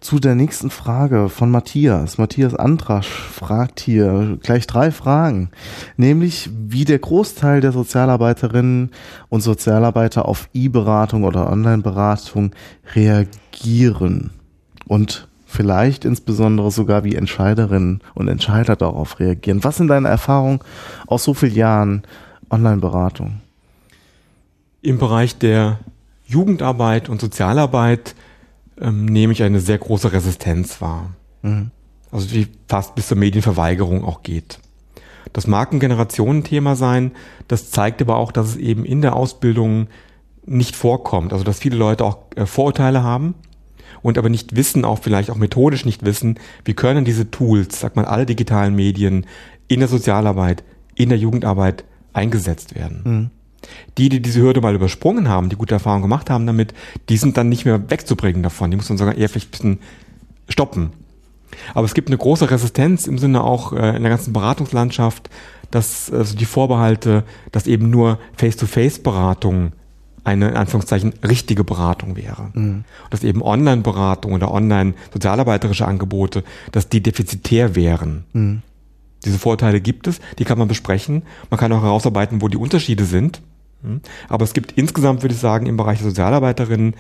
[0.02, 2.18] Zu der nächsten Frage von Matthias.
[2.18, 5.52] Matthias Antrasch fragt hier gleich drei Fragen.
[5.96, 8.92] Nämlich, wie der Großteil der Sozialarbeiterinnen
[9.30, 12.52] und Sozialarbeiter auf E-Beratung oder Online-Beratung
[12.94, 14.32] reagieren.
[14.86, 19.64] Und vielleicht insbesondere sogar wie Entscheiderinnen und Entscheider darauf reagieren.
[19.64, 20.60] Was sind deine Erfahrungen
[21.08, 22.04] aus so vielen Jahren
[22.52, 23.42] Online-Beratung?
[24.84, 25.80] Im Bereich der
[26.28, 28.14] Jugendarbeit und Sozialarbeit
[28.80, 31.10] ähm, nehme ich eine sehr große Resistenz wahr.
[31.42, 31.72] Mhm.
[32.12, 34.60] Also die fast bis zur Medienverweigerung auch geht.
[35.34, 37.12] Das mag ein Generationenthema sein,
[37.48, 39.88] das zeigt aber auch, dass es eben in der Ausbildung
[40.46, 41.34] nicht vorkommt.
[41.34, 43.34] Also dass viele Leute auch äh, Vorurteile haben
[44.02, 47.96] und aber nicht wissen, auch vielleicht auch methodisch nicht wissen, wie können diese Tools, sagt
[47.96, 49.26] man, alle digitalen Medien
[49.68, 50.64] in der Sozialarbeit,
[50.96, 51.84] in der Jugendarbeit
[52.14, 53.02] eingesetzt werden.
[53.04, 53.30] Mhm.
[53.98, 56.74] Die, die diese Hürde mal übersprungen haben, die gute Erfahrungen gemacht haben damit,
[57.10, 58.72] die sind dann nicht mehr wegzubringen davon.
[58.72, 59.80] Die muss man sogar eher vielleicht ein bisschen
[60.48, 60.92] stoppen.
[61.74, 65.30] Aber es gibt eine große Resistenz im Sinne auch äh, in der ganzen Beratungslandschaft,
[65.72, 69.74] dass also die Vorbehalte, dass eben nur Face-to-Face-Beratung
[70.28, 72.50] eine in Anführungszeichen richtige Beratung wäre.
[72.54, 72.84] Mhm.
[73.10, 78.26] Dass eben Online-Beratung oder online-sozialarbeiterische Angebote, dass die defizitär wären.
[78.34, 78.62] Mhm.
[79.24, 81.24] Diese Vorteile gibt es, die kann man besprechen.
[81.50, 83.42] Man kann auch herausarbeiten, wo die Unterschiede sind.
[83.82, 84.02] Mhm.
[84.28, 86.96] Aber es gibt insgesamt, würde ich sagen, im Bereich der Sozialarbeiterinnen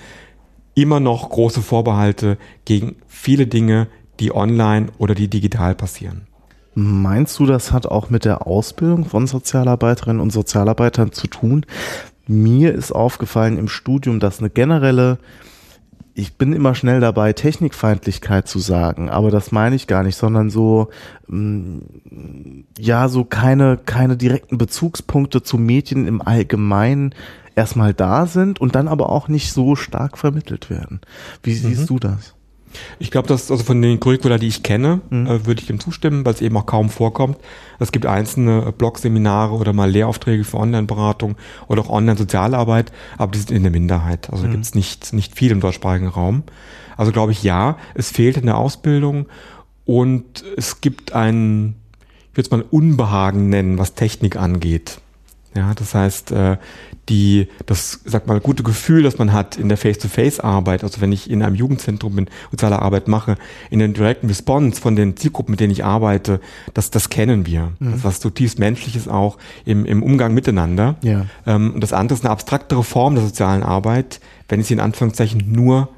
[0.74, 3.88] immer noch große Vorbehalte gegen viele Dinge,
[4.22, 6.28] die online oder die digital passieren.
[6.76, 11.66] Meinst du, das hat auch mit der Ausbildung von Sozialarbeiterinnen und Sozialarbeitern zu tun?
[12.28, 15.18] Mir ist aufgefallen im Studium, dass eine generelle,
[16.14, 20.50] ich bin immer schnell dabei, Technikfeindlichkeit zu sagen, aber das meine ich gar nicht, sondern
[20.50, 20.90] so,
[21.28, 21.80] mm,
[22.80, 27.14] ja, so keine, keine direkten Bezugspunkte zu Medien im Allgemeinen
[27.56, 31.02] erstmal da sind und dann aber auch nicht so stark vermittelt werden.
[31.44, 31.88] Wie siehst mhm.
[31.88, 32.37] du das?
[33.00, 35.28] Ich glaube, dass also von den Curricula, die ich kenne, mhm.
[35.28, 37.38] äh, würde ich dem zustimmen, weil es eben auch kaum vorkommt.
[37.80, 41.36] Es gibt einzelne Blog-Seminare oder mal Lehraufträge für Online-Beratung
[41.68, 44.30] oder auch Online-Sozialarbeit, aber die sind in der Minderheit.
[44.32, 44.52] Also mhm.
[44.52, 46.44] gibt es nicht, nicht viel im deutschsprachigen Raum.
[46.96, 49.28] Also glaube ich, ja, es fehlt in der Ausbildung
[49.86, 51.76] und es gibt ein,
[52.32, 55.00] ich würde es mal Unbehagen nennen, was Technik angeht.
[55.58, 56.58] Ja, das heißt, äh,
[57.10, 61.32] die, das, sag mal, gute Gefühl, das man hat in der Face-to-Face-Arbeit, also wenn ich
[61.32, 63.38] in einem Jugendzentrum bin, soziale Arbeit mache,
[63.72, 66.40] in den direkten Response von den Zielgruppen, mit denen ich arbeite,
[66.76, 67.72] das, das kennen wir.
[67.80, 67.86] Mhm.
[67.86, 70.96] Das ist was zutiefst Menschliches auch im, im Umgang miteinander.
[71.02, 71.26] Ja.
[71.48, 74.80] Ähm, und das andere ist eine abstraktere Form der sozialen Arbeit, wenn ich sie in
[74.80, 75.90] Anführungszeichen nur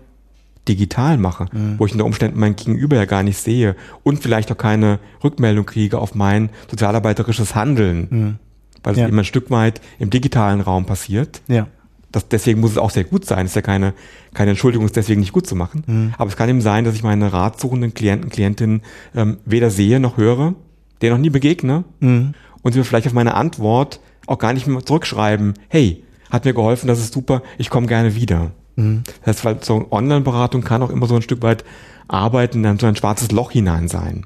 [0.70, 1.76] digital mache, mhm.
[1.80, 5.66] wo ich unter Umständen mein Gegenüber ja gar nicht sehe und vielleicht auch keine Rückmeldung
[5.66, 8.08] kriege auf mein sozialarbeiterisches Handeln.
[8.10, 8.40] Mhm
[8.84, 9.08] weil es ja.
[9.08, 11.42] immer ein Stück weit im digitalen Raum passiert.
[11.48, 11.68] Ja.
[12.12, 13.46] Das, deswegen muss es auch sehr gut sein.
[13.46, 13.94] Es ist ja keine,
[14.34, 15.84] keine Entschuldigung, es deswegen nicht gut zu machen.
[15.86, 16.14] Mhm.
[16.18, 18.82] Aber es kann eben sein, dass ich meine ratsuchenden Klienten, Klientinnen
[19.16, 20.56] ähm, weder sehe noch höre,
[21.02, 22.34] denen noch nie begegne mhm.
[22.64, 26.54] und sie mir vielleicht auf meine Antwort auch gar nicht mehr zurückschreiben, hey, hat mir
[26.54, 28.52] geholfen, das ist super, ich komme gerne wieder.
[28.76, 29.04] Mhm.
[29.24, 31.64] Das heißt, weil so Online-Beratung kann auch immer so ein Stück weit
[32.08, 34.26] arbeiten, dann so ein schwarzes Loch hinein sein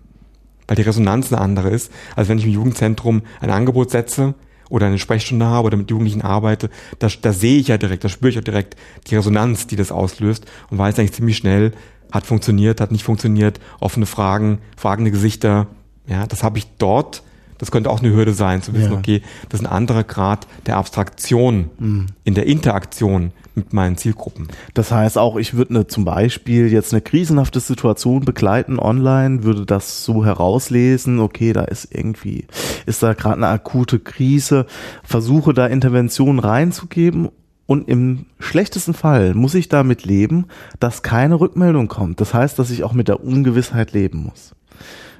[0.67, 4.33] weil die Resonanz eine andere ist, als wenn ich im Jugendzentrum ein Angebot setze
[4.69, 8.09] oder eine Sprechstunde habe oder mit Jugendlichen arbeite, da, da sehe ich ja direkt, da
[8.09, 8.75] spüre ich ja direkt
[9.07, 11.73] die Resonanz, die das auslöst und weiß eigentlich ziemlich schnell,
[12.11, 15.67] hat funktioniert, hat nicht funktioniert, offene Fragen, fragende Gesichter,
[16.07, 17.23] ja, das habe ich dort
[17.63, 18.97] das könnte auch eine Hürde sein, zu wissen, ja.
[18.97, 22.07] okay, das ist ein anderer Grad der Abstraktion mhm.
[22.25, 24.47] in der Interaktion mit meinen Zielgruppen.
[24.73, 29.65] Das heißt auch, ich würde eine, zum Beispiel jetzt eine krisenhafte Situation begleiten online, würde
[29.65, 32.45] das so herauslesen, okay, da ist irgendwie,
[32.85, 34.65] ist da gerade eine akute Krise,
[35.03, 37.29] versuche da Interventionen reinzugeben
[37.65, 40.47] und im schlechtesten Fall muss ich damit leben,
[40.79, 42.19] dass keine Rückmeldung kommt.
[42.19, 44.53] Das heißt, dass ich auch mit der Ungewissheit leben muss.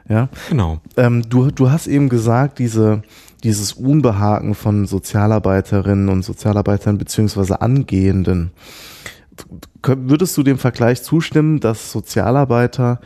[0.09, 0.81] Ja, genau.
[0.97, 3.03] Ähm, du, du hast eben gesagt, diese,
[3.43, 8.51] dieses Unbehagen von Sozialarbeiterinnen und Sozialarbeitern beziehungsweise Angehenden.
[9.83, 13.01] Würdest du dem Vergleich zustimmen, dass Sozialarbeiter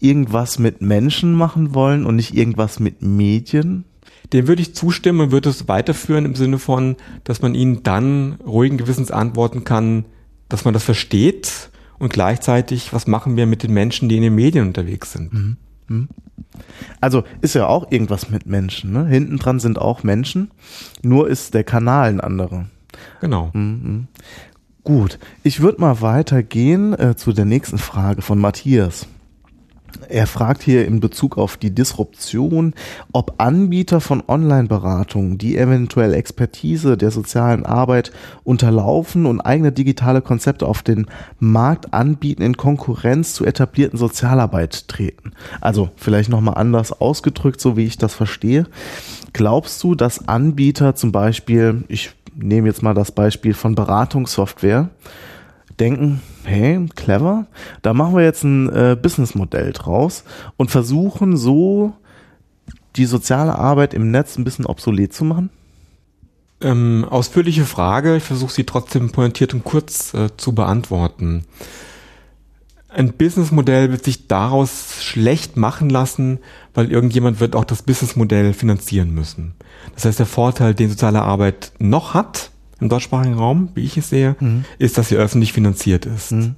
[0.00, 3.84] irgendwas mit Menschen machen wollen und nicht irgendwas mit Medien?
[4.32, 8.34] Dem würde ich zustimmen und würde es weiterführen im Sinne von, dass man ihnen dann
[8.46, 10.04] ruhigen Gewissens antworten kann,
[10.48, 14.34] dass man das versteht und gleichzeitig, was machen wir mit den Menschen, die in den
[14.34, 15.32] Medien unterwegs sind.
[15.32, 15.56] Mhm.
[15.88, 16.08] Mhm.
[17.00, 18.92] Also ist ja auch irgendwas mit Menschen.
[18.92, 19.06] Ne?
[19.06, 20.50] Hinten dran sind auch Menschen,
[21.02, 22.66] nur ist der Kanal ein anderer.
[23.20, 23.50] Genau.
[23.52, 24.08] Mhm.
[24.84, 29.06] Gut, ich würde mal weitergehen äh, zu der nächsten Frage von Matthias.
[30.08, 32.74] Er fragt hier in Bezug auf die Disruption,
[33.12, 38.12] ob Anbieter von Online-Beratungen, die eventuell Expertise der sozialen Arbeit
[38.44, 41.06] unterlaufen und eigene digitale Konzepte auf den
[41.38, 45.32] Markt anbieten, in Konkurrenz zu etablierten Sozialarbeit treten.
[45.60, 48.66] Also vielleicht nochmal anders ausgedrückt, so wie ich das verstehe.
[49.32, 54.88] Glaubst du, dass Anbieter zum Beispiel, ich nehme jetzt mal das Beispiel von Beratungssoftware,
[55.80, 57.46] denken, hey, clever,
[57.82, 60.24] da machen wir jetzt ein äh, Businessmodell draus
[60.56, 61.94] und versuchen so
[62.96, 65.50] die soziale Arbeit im Netz ein bisschen obsolet zu machen?
[66.60, 71.44] Ähm, ausführliche Frage, ich versuche sie trotzdem pointiert und kurz äh, zu beantworten.
[72.88, 76.38] Ein Businessmodell wird sich daraus schlecht machen lassen,
[76.74, 79.54] weil irgendjemand wird auch das Businessmodell finanzieren müssen.
[79.94, 84.10] Das heißt, der Vorteil, den soziale Arbeit noch hat, im deutschsprachigen Raum, wie ich es
[84.10, 84.64] sehe, mhm.
[84.78, 86.32] ist, dass sie öffentlich finanziert ist.
[86.32, 86.54] Mhm.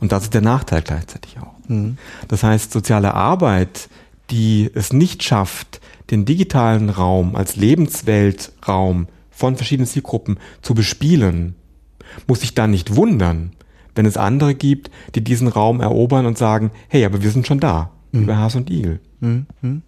[0.00, 1.54] Und das ist der Nachteil gleichzeitig auch.
[1.68, 1.98] Mhm.
[2.28, 3.88] Das heißt, soziale Arbeit,
[4.30, 11.54] die es nicht schafft, den digitalen Raum als Lebensweltraum von verschiedenen Zielgruppen zu bespielen,
[12.26, 13.52] muss sich dann nicht wundern,
[13.94, 17.60] wenn es andere gibt, die diesen Raum erobern und sagen, hey, aber wir sind schon
[17.60, 18.22] da, mhm.
[18.22, 19.00] über Haas und Igel.
[19.20, 19.46] Mhm.
[19.60, 19.82] Mhm.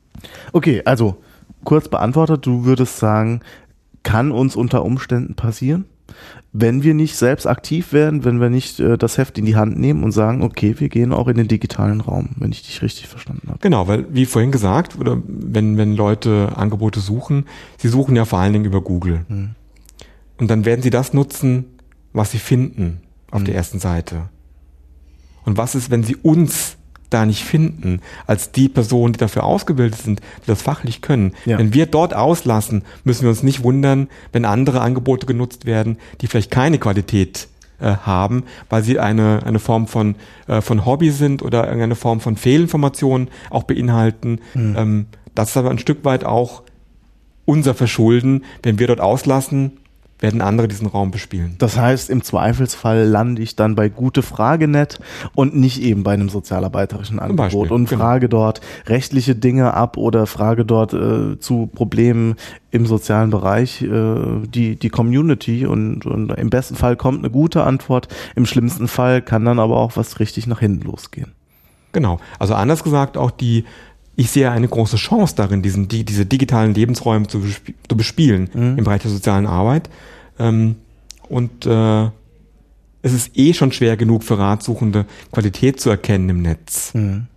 [0.52, 1.22] Okay, also
[1.64, 3.40] kurz beantwortet, du würdest sagen,
[4.02, 5.84] kann uns unter Umständen passieren,
[6.52, 9.78] wenn wir nicht selbst aktiv werden, wenn wir nicht äh, das Heft in die Hand
[9.78, 13.06] nehmen und sagen, okay, wir gehen auch in den digitalen Raum, wenn ich dich richtig
[13.06, 13.58] verstanden habe.
[13.60, 17.46] Genau, weil wie vorhin gesagt, oder wenn, wenn Leute Angebote suchen,
[17.78, 19.24] sie suchen ja vor allen Dingen über Google.
[19.28, 19.50] Hm.
[20.38, 21.66] Und dann werden sie das nutzen,
[22.12, 23.44] was sie finden auf hm.
[23.44, 24.28] der ersten Seite.
[25.44, 26.76] Und was ist, wenn sie uns
[27.10, 31.32] da nicht finden, als die Personen, die dafür ausgebildet sind, die das fachlich können.
[31.44, 31.58] Ja.
[31.58, 36.26] Wenn wir dort auslassen, müssen wir uns nicht wundern, wenn andere Angebote genutzt werden, die
[36.26, 37.48] vielleicht keine Qualität
[37.80, 40.14] äh, haben, weil sie eine, eine Form von,
[40.46, 44.40] äh, von Hobby sind oder irgendeine Form von Fehlinformationen auch beinhalten.
[44.54, 44.74] Mhm.
[44.76, 46.62] Ähm, das ist aber ein Stück weit auch
[47.44, 49.79] unser Verschulden, wenn wir dort auslassen,
[50.20, 51.54] werden andere diesen Raum bespielen.
[51.58, 55.00] Das heißt, im Zweifelsfall lande ich dann bei gute Fragenet
[55.34, 58.02] und nicht eben bei einem sozialarbeiterischen Angebot und genau.
[58.02, 62.36] frage dort rechtliche Dinge ab oder frage dort äh, zu Problemen
[62.70, 64.14] im sozialen Bereich äh,
[64.46, 69.22] die, die Community und, und im besten Fall kommt eine gute Antwort, im schlimmsten fall
[69.22, 71.32] kann dann aber auch was richtig nach hinten losgehen.
[71.92, 72.20] Genau.
[72.38, 73.64] Also anders gesagt, auch die
[74.20, 77.40] ich sehe eine große Chance darin, diesen, die, diese digitalen Lebensräume zu,
[77.88, 78.76] zu bespielen mhm.
[78.76, 79.88] im Bereich der sozialen Arbeit.
[80.38, 80.76] Ähm,
[81.30, 82.04] und äh,
[83.00, 86.92] es ist eh schon schwer genug für Ratsuchende, Qualität zu erkennen im Netz.
[86.92, 87.28] Mhm.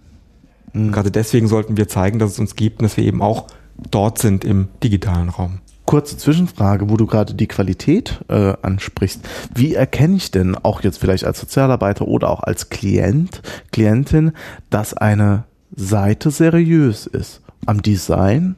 [0.73, 0.91] Mhm.
[0.91, 3.47] Gerade deswegen sollten wir zeigen, dass es uns gibt und dass wir eben auch
[3.89, 5.59] dort sind im digitalen Raum.
[5.85, 9.21] Kurze Zwischenfrage, wo du gerade die Qualität äh, ansprichst.
[9.55, 13.41] Wie erkenne ich denn auch jetzt vielleicht als Sozialarbeiter oder auch als Klient,
[13.71, 14.33] Klientin,
[14.69, 17.41] dass eine Seite seriös ist?
[17.65, 18.55] Am Design?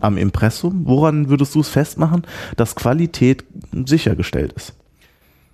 [0.00, 0.82] Am Impressum?
[0.86, 2.22] Woran würdest du es festmachen,
[2.56, 4.74] dass Qualität sichergestellt ist?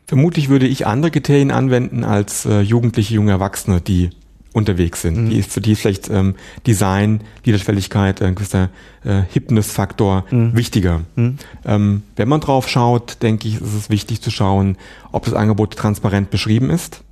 [0.07, 4.11] Vermutlich würde ich andere Kriterien anwenden als äh, Jugendliche, junge Erwachsene, die
[4.53, 5.17] unterwegs sind.
[5.17, 5.31] Mhm.
[5.31, 6.35] Die ist für die ist vielleicht ähm,
[6.67, 8.71] Design, Niederschwelligkeit, ein gewisser
[9.03, 10.55] äh, Hipness-Faktor mhm.
[10.55, 11.01] wichtiger.
[11.17, 11.39] Mhm.
[11.65, 14.77] Ähm, wenn man drauf schaut, denke ich, ist es wichtig zu schauen,
[15.11, 17.03] ob das Angebot transparent beschrieben ist,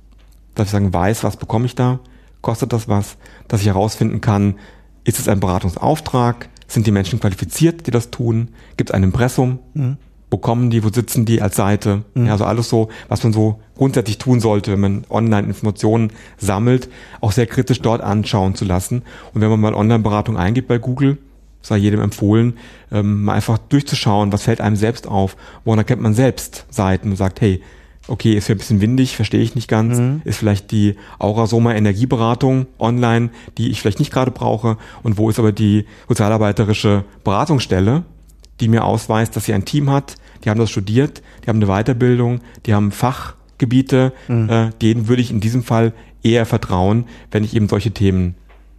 [0.55, 1.99] dass ich sagen weiß, was bekomme ich da,
[2.43, 4.59] kostet das was, dass ich herausfinden kann,
[5.03, 9.57] ist es ein Beratungsauftrag, sind die Menschen qualifiziert, die das tun, gibt es ein Impressum,
[9.73, 9.97] mhm
[10.33, 12.05] wo kommen die, wo sitzen die als Seite.
[12.15, 12.25] Mhm.
[12.25, 16.89] Ja, also alles so, was man so grundsätzlich tun sollte, wenn man online Informationen sammelt,
[17.21, 19.03] auch sehr kritisch dort anschauen zu lassen.
[19.33, 21.19] Und wenn man mal Online-Beratung eingibt bei Google,
[21.61, 22.57] sei jedem empfohlen,
[22.91, 27.15] ähm, mal einfach durchzuschauen, was fällt einem selbst auf, woran erkennt man selbst Seiten und
[27.15, 27.61] sagt, hey,
[28.07, 30.21] okay, ist hier ein bisschen windig, verstehe ich nicht ganz, mhm.
[30.25, 35.39] ist vielleicht die Aurasoma Energieberatung online, die ich vielleicht nicht gerade brauche und wo ist
[35.39, 38.03] aber die sozialarbeiterische Beratungsstelle,
[38.59, 41.67] die mir ausweist, dass sie ein Team hat, die haben das studiert, die haben eine
[41.67, 44.49] Weiterbildung, die haben Fachgebiete, mhm.
[44.49, 48.35] äh, denen würde ich in diesem Fall eher vertrauen, wenn ich eben solche Themen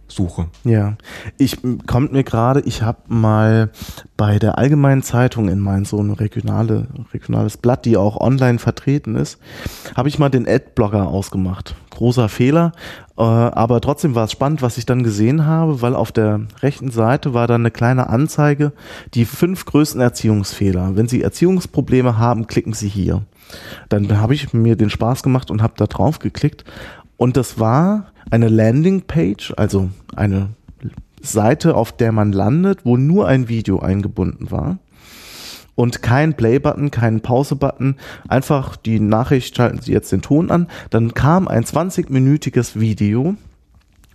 [0.07, 0.47] suche.
[0.63, 0.95] Ja,
[1.37, 3.71] ich kommt mir gerade, ich habe mal
[4.17, 9.15] bei der Allgemeinen Zeitung in mein so ein regionale, regionales Blatt, die auch online vertreten
[9.15, 9.39] ist,
[9.95, 11.75] habe ich mal den Adblocker ausgemacht.
[11.89, 12.73] Großer Fehler,
[13.17, 16.91] äh, aber trotzdem war es spannend, was ich dann gesehen habe, weil auf der rechten
[16.91, 18.73] Seite war dann eine kleine Anzeige,
[19.13, 20.95] die fünf größten Erziehungsfehler.
[20.95, 23.21] Wenn Sie Erziehungsprobleme haben, klicken Sie hier.
[23.89, 26.65] Dann habe ich mir den Spaß gemacht und habe da drauf geklickt
[27.17, 30.49] und das war eine Landingpage, also eine
[31.21, 34.77] Seite, auf der man landet, wo nur ein Video eingebunden war.
[35.75, 37.97] Und kein Play-Button, kein Pause-Button,
[38.29, 40.67] einfach die Nachricht, schalten Sie jetzt den Ton an.
[40.89, 43.35] Dann kam ein 20-minütiges Video,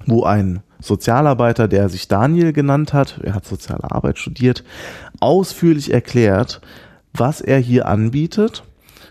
[0.06, 4.64] wo ein Sozialarbeiter, der sich Daniel genannt hat, er hat soziale Arbeit studiert,
[5.20, 6.62] ausführlich erklärt,
[7.12, 8.64] was er hier anbietet,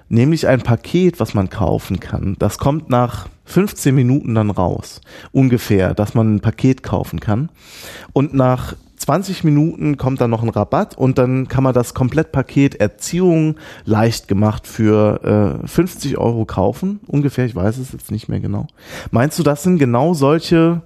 [0.07, 2.35] nämlich ein Paket, was man kaufen kann.
[2.39, 7.49] Das kommt nach 15 Minuten dann raus, ungefähr, dass man ein Paket kaufen kann.
[8.13, 12.75] Und nach 20 Minuten kommt dann noch ein Rabatt und dann kann man das Komplettpaket
[12.75, 16.99] Erziehung leicht gemacht für äh, 50 Euro kaufen.
[17.07, 18.67] Ungefähr, ich weiß es jetzt nicht mehr genau.
[19.09, 20.83] Meinst du, das sind genau solche,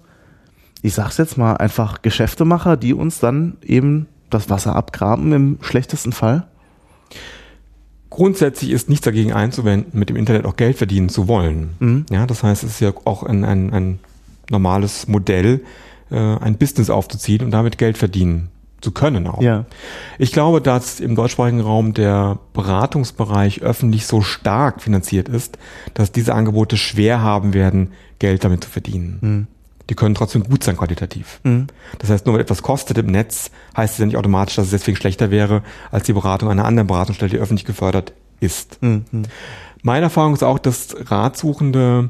[0.81, 6.13] ich sag's jetzt mal, einfach Geschäftemacher, die uns dann eben das Wasser abgraben im schlechtesten
[6.13, 6.47] Fall?
[8.13, 11.71] Grundsätzlich ist nichts dagegen einzuwenden, mit dem Internet auch Geld verdienen zu wollen.
[11.79, 12.05] Mhm.
[12.11, 13.99] Ja, das heißt, es ist ja auch ein, ein, ein
[14.51, 15.61] normales Modell,
[16.11, 18.49] äh, ein Business aufzuziehen und damit Geld verdienen
[18.81, 19.41] zu können auch.
[19.41, 19.65] Ja.
[20.19, 25.57] Ich glaube, dass im deutschsprachigen Raum der Beratungsbereich öffentlich so stark finanziert ist,
[25.95, 29.17] dass diese Angebote schwer haben werden, Geld damit zu verdienen.
[29.21, 29.47] Mhm
[29.89, 31.39] die können trotzdem gut sein qualitativ.
[31.43, 31.67] Mhm.
[31.99, 34.71] Das heißt, nur weil etwas kostet im Netz, heißt es ja nicht automatisch, dass es
[34.71, 38.81] deswegen schlechter wäre als die Beratung einer anderen Beratungsstelle, die öffentlich gefördert ist.
[38.81, 39.05] Mhm.
[39.81, 42.09] Meine Erfahrung ist auch, dass Ratsuchende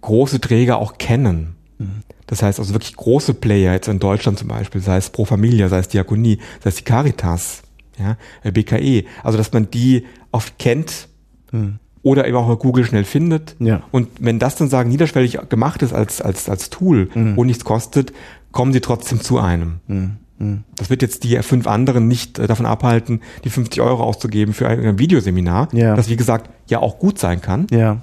[0.00, 1.54] große Träger auch kennen.
[1.78, 2.02] Mhm.
[2.26, 5.68] Das heißt also wirklich große Player, jetzt in Deutschland zum Beispiel, sei es Pro Familia,
[5.68, 7.62] sei es Diakonie, sei es die Caritas,
[7.98, 8.16] ja,
[8.50, 9.04] BKE.
[9.22, 11.08] Also dass man die oft kennt
[11.52, 13.56] mhm oder eben auch mal Google schnell findet.
[13.58, 13.82] Ja.
[13.90, 17.38] Und wenn das dann sagen niederschwellig gemacht ist als, als, als Tool mhm.
[17.38, 18.12] und nichts kostet,
[18.50, 19.80] kommen sie trotzdem zu einem.
[19.86, 20.16] Mhm.
[20.38, 20.64] mhm.
[20.76, 24.68] Das wird jetzt die fünf anderen nicht äh, davon abhalten, die 50 Euro auszugeben für
[24.68, 25.94] ein, ein Videoseminar, ja.
[25.94, 27.66] das wie gesagt ja auch gut sein kann.
[27.70, 27.98] Ja.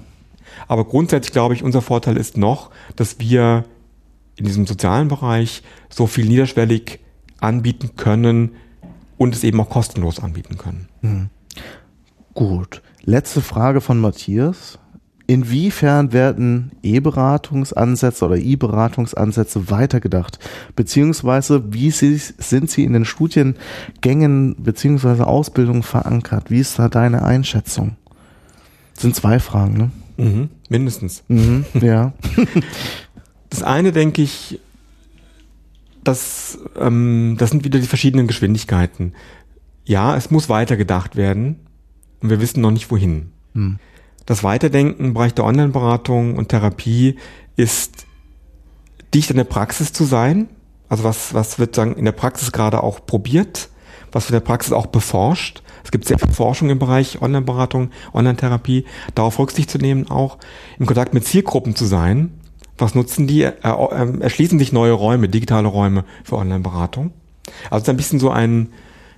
[0.66, 3.64] Aber grundsätzlich glaube ich, unser Vorteil ist noch, dass wir
[4.36, 7.00] in diesem sozialen Bereich so viel niederschwellig
[7.40, 8.52] anbieten können
[9.18, 10.88] und es eben auch kostenlos anbieten können.
[11.02, 11.28] Mhm.
[12.34, 12.82] Gut.
[13.02, 14.78] Letzte Frage von Matthias.
[15.26, 20.40] Inwiefern werden E-Beratungsansätze oder E-Beratungsansätze weitergedacht?
[20.74, 26.50] Beziehungsweise wie sie, sind sie in den Studiengängen beziehungsweise Ausbildungen verankert?
[26.50, 27.96] Wie ist da deine Einschätzung?
[28.94, 29.90] Das sind zwei Fragen, ne?
[30.16, 31.22] Mhm, mindestens.
[31.28, 32.12] Mhm, ja.
[33.50, 34.58] das eine denke ich,
[36.02, 39.12] das, ähm, das sind wieder die verschiedenen Geschwindigkeiten.
[39.84, 41.69] Ja, es muss weitergedacht werden
[42.20, 43.32] und wir wissen noch nicht wohin.
[43.54, 43.78] Hm.
[44.26, 47.16] Das Weiterdenken im Bereich der Online-Beratung und Therapie
[47.56, 48.06] ist
[49.12, 50.48] dicht in der Praxis zu sein,
[50.88, 53.68] Also was, was wird sagen, in der Praxis gerade auch probiert,
[54.12, 55.62] was wird in der Praxis auch beforscht.
[55.84, 60.38] Es gibt sehr viel Forschung im Bereich Online-Beratung, Online-Therapie, darauf Rücksicht zu nehmen, auch
[60.78, 62.38] im Kontakt mit Zielgruppen zu sein.
[62.76, 63.42] Was nutzen die?
[63.42, 67.12] Äh, äh, erschließen sich neue Räume, digitale Räume für Online-Beratung.
[67.64, 68.68] Also es ist ein bisschen so ein,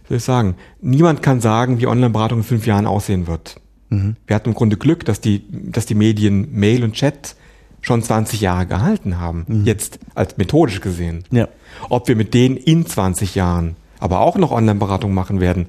[0.09, 3.61] soll ich sagen, niemand kann sagen, wie Online-Beratung in fünf Jahren aussehen wird.
[3.89, 4.17] Mhm.
[4.27, 7.37] Wir hatten im Grunde Glück, dass die, dass die Medien Mail und Chat
[7.81, 9.65] schon 20 Jahre gehalten haben, mhm.
[9.65, 11.25] jetzt als methodisch gesehen.
[11.31, 11.49] Ja.
[11.89, 15.69] Ob wir mit denen in 20 Jahren aber auch noch Online-Beratung machen werden,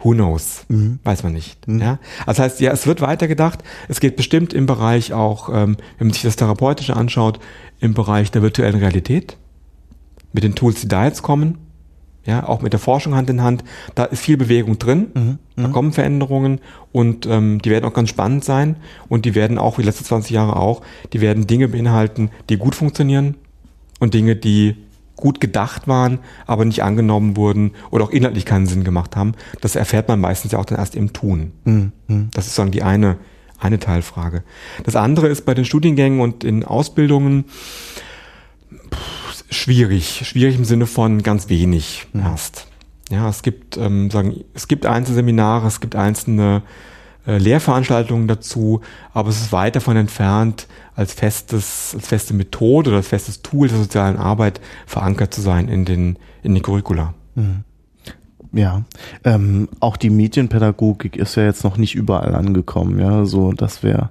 [0.00, 0.98] who knows, mhm.
[1.04, 1.68] weiß man nicht.
[1.68, 1.80] Mhm.
[1.80, 1.98] Ja?
[2.26, 3.62] Das heißt, ja, es wird weitergedacht.
[3.88, 7.40] Es geht bestimmt im Bereich auch, ähm, wenn man sich das Therapeutische anschaut,
[7.80, 9.36] im Bereich der virtuellen Realität,
[10.32, 11.58] mit den Tools, die da jetzt kommen,
[12.24, 13.64] ja, auch mit der Forschung Hand in Hand,
[13.94, 15.38] da ist viel Bewegung drin, mhm.
[15.56, 15.72] da mhm.
[15.72, 16.60] kommen Veränderungen
[16.92, 18.76] und ähm, die werden auch ganz spannend sein
[19.08, 22.74] und die werden auch, wie letzte 20 Jahre auch, die werden Dinge beinhalten, die gut
[22.74, 23.34] funktionieren
[23.98, 24.76] und Dinge, die
[25.16, 29.34] gut gedacht waren, aber nicht angenommen wurden oder auch inhaltlich keinen Sinn gemacht haben.
[29.60, 31.52] Das erfährt man meistens ja auch dann erst im Tun.
[31.64, 31.92] Mhm.
[32.32, 33.18] Das ist dann die eine,
[33.58, 34.42] eine Teilfrage.
[34.84, 37.44] Das andere ist bei den Studiengängen und in Ausbildungen,
[39.52, 40.22] schwierig.
[40.26, 42.20] Schwierig im Sinne von ganz wenig mhm.
[42.20, 42.66] erst.
[43.10, 46.62] Ja, es gibt, ähm, sagen, es gibt einzelne Seminare, es gibt einzelne
[47.26, 48.80] äh, Lehrveranstaltungen dazu,
[49.12, 53.68] aber es ist weit davon entfernt, als festes, als feste Methode oder als festes Tool
[53.68, 57.14] der sozialen Arbeit verankert zu sein in den, in den Curricula.
[57.34, 57.64] Mhm.
[58.54, 58.82] Ja,
[59.24, 62.98] ähm, auch die Medienpädagogik ist ja jetzt noch nicht überall angekommen.
[62.98, 64.10] Ja, so das wäre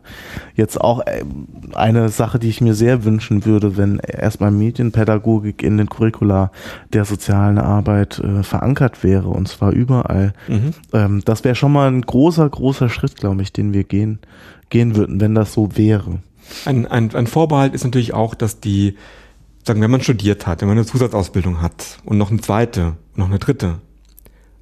[0.56, 1.24] jetzt auch äh,
[1.74, 6.52] eine Sache, die ich mir sehr wünschen würde, wenn erstmal Medienpädagogik in den Curricula
[6.92, 10.34] der sozialen Arbeit äh, verankert wäre und zwar überall.
[10.48, 10.74] Mhm.
[10.92, 14.20] Ähm, das wäre schon mal ein großer, großer Schritt, glaube ich, den wir gehen
[14.72, 16.20] gehen würden, wenn das so wäre.
[16.66, 18.98] Ein, ein, ein Vorbehalt ist natürlich auch, dass die,
[19.64, 23.28] sagen, wenn man studiert hat, wenn man eine Zusatzausbildung hat und noch eine zweite, noch
[23.28, 23.80] eine dritte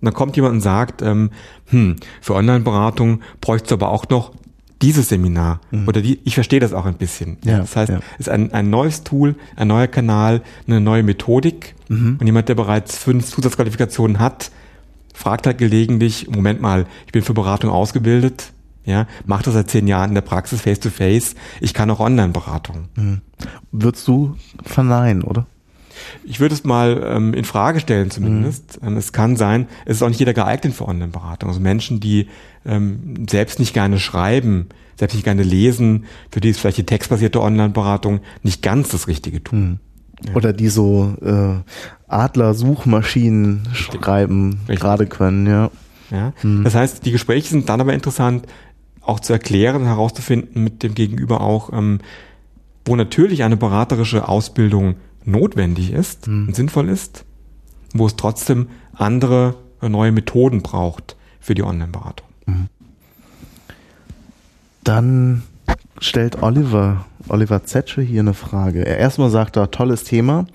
[0.02, 1.32] und dann kommt jemand und sagt, ähm,
[1.68, 4.32] hm, für Online-Beratung bräuchte es aber auch noch
[4.82, 5.88] dieses Seminar mhm.
[5.88, 7.38] oder die, ich verstehe das auch ein bisschen.
[7.44, 8.00] Ja, das heißt, ja.
[8.14, 12.18] es ist ein, ein neues Tool, ein neuer Kanal, eine neue Methodik mhm.
[12.20, 14.52] und jemand, der bereits fünf Zusatzqualifikationen hat,
[15.14, 18.54] fragt halt gelegentlich, Moment mal, ich bin für Beratung ausgebildet,
[18.86, 22.00] ja, mache das seit zehn Jahren in der Praxis face to face, ich kann auch
[22.00, 22.88] Online-Beratung.
[22.96, 23.22] Mhm.
[23.72, 25.46] Würdest du verneinen, oder?
[26.24, 28.82] Ich würde es mal ähm, in Frage stellen zumindest.
[28.82, 28.90] Mhm.
[28.90, 31.50] Ähm, es kann sein, es ist auch nicht jeder geeignet für Online-Beratung.
[31.50, 32.28] Also Menschen, die
[32.66, 37.42] ähm, selbst nicht gerne schreiben, selbst nicht gerne lesen, für die ist vielleicht die textbasierte
[37.42, 39.70] Online-Beratung nicht ganz das Richtige tun.
[39.70, 39.80] Mhm.
[40.28, 40.36] Ja.
[40.36, 41.56] Oder die so äh,
[42.10, 45.72] Adler-Suchmaschinen schreiben gerade können, ja.
[46.12, 46.34] ja?
[46.44, 46.66] Mhm.
[46.66, 48.46] Das heißt, die Gespräche sind dann aber interessant,
[49.02, 52.00] auch zu erklären, herauszufinden mit dem Gegenüber auch, ähm,
[52.86, 54.96] wo natürlich eine beraterische Ausbildung
[55.32, 56.48] notwendig ist mhm.
[56.48, 57.26] und sinnvoll ist,
[57.94, 62.28] wo es trotzdem andere äh, neue Methoden braucht für die Online-Beratung.
[62.46, 62.68] Mhm.
[64.84, 65.44] Dann
[66.00, 68.86] stellt Oliver, Oliver Zetsche hier eine Frage.
[68.86, 70.48] Er erstmal sagt er, tolles Thema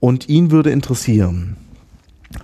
[0.00, 1.56] und ihn würde interessieren,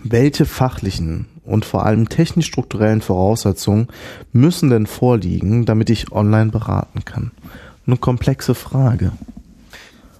[0.03, 3.89] welche fachlichen und vor allem technisch-strukturellen Voraussetzungen
[4.33, 7.33] müssen denn vorliegen, damit ich online beraten kann?
[7.87, 9.13] Eine komplexe Frage.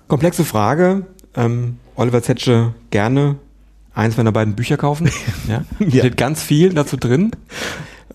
[0.09, 3.37] Komplexe Frage, ähm, Oliver Zetsche gerne
[3.95, 5.11] eins meiner beiden Bücher kaufen.
[5.49, 5.65] ja.
[5.79, 5.89] ja.
[5.89, 7.33] Steht ganz viel dazu drin.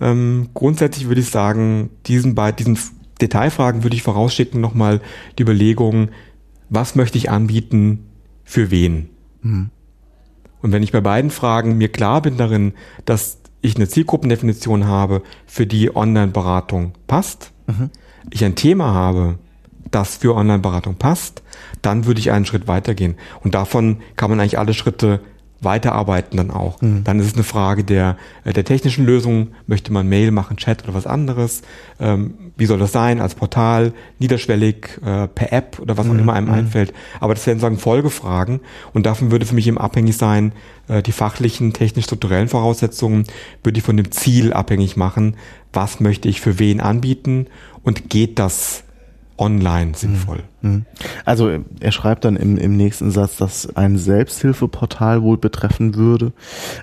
[0.02, 2.78] Ähm, grundsätzlich würde ich sagen, diesen, bei diesen
[3.22, 5.02] Detailfragen würde ich vorausschicken nochmal
[5.38, 6.10] die Überlegung,
[6.70, 8.06] was möchte ich anbieten,
[8.44, 9.10] für wen?
[9.42, 9.70] Mhm.
[10.62, 12.74] Und wenn ich bei beiden Fragen mir klar bin darin,
[13.06, 17.90] dass ich eine Zielgruppendefinition habe, für die Online-Beratung passt, mhm.
[18.32, 19.38] ich ein Thema habe,
[19.96, 21.42] das für Online-Beratung passt,
[21.82, 23.16] dann würde ich einen Schritt weitergehen.
[23.44, 25.22] Und davon kann man eigentlich alle Schritte
[25.62, 26.82] weiterarbeiten dann auch.
[26.82, 27.04] Mhm.
[27.04, 29.50] Dann ist es eine Frage der, äh, der technischen Lösung.
[29.68, 31.62] Möchte man Mail machen, Chat oder was anderes?
[32.00, 33.22] Ähm, wie soll das sein?
[33.22, 36.20] Als Portal, niederschwellig, äh, per App oder was auch mhm.
[36.20, 36.54] immer einem mhm.
[36.54, 36.94] einfällt.
[37.20, 38.60] Aber das werden sagen Folgefragen.
[38.94, 40.52] Und davon würde für mich eben abhängig sein,
[40.88, 43.26] äh, die fachlichen, technisch-strukturellen Voraussetzungen
[43.64, 45.36] würde ich von dem Ziel abhängig machen.
[45.74, 47.48] Was möchte ich für wen anbieten?
[47.84, 48.84] Und geht das
[49.38, 50.44] online sinnvoll.
[50.62, 50.72] Mhm.
[50.72, 50.86] Mhm.
[51.26, 56.34] Also er schreibt dann im, im nächsten Satz, dass ein Selbsthilfeportal wohl betreffen würde.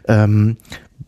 [0.07, 0.57] Ähm,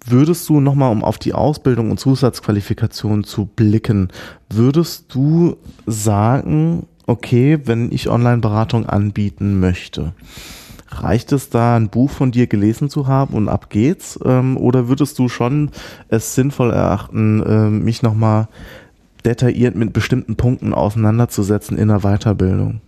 [0.07, 4.09] würdest du nochmal, um auf die Ausbildung und Zusatzqualifikation zu blicken,
[4.51, 10.15] würdest du sagen, okay, wenn ich Online-Beratung anbieten möchte,
[10.89, 14.19] reicht es da, ein Buch von dir gelesen zu haben und ab geht's?
[14.25, 15.71] Ähm, oder würdest du schon
[16.09, 18.49] es sinnvoll erachten, äh, mich nochmal
[19.25, 22.81] detailliert mit bestimmten Punkten auseinanderzusetzen in der Weiterbildung.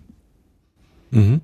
[1.10, 1.40] Mhm.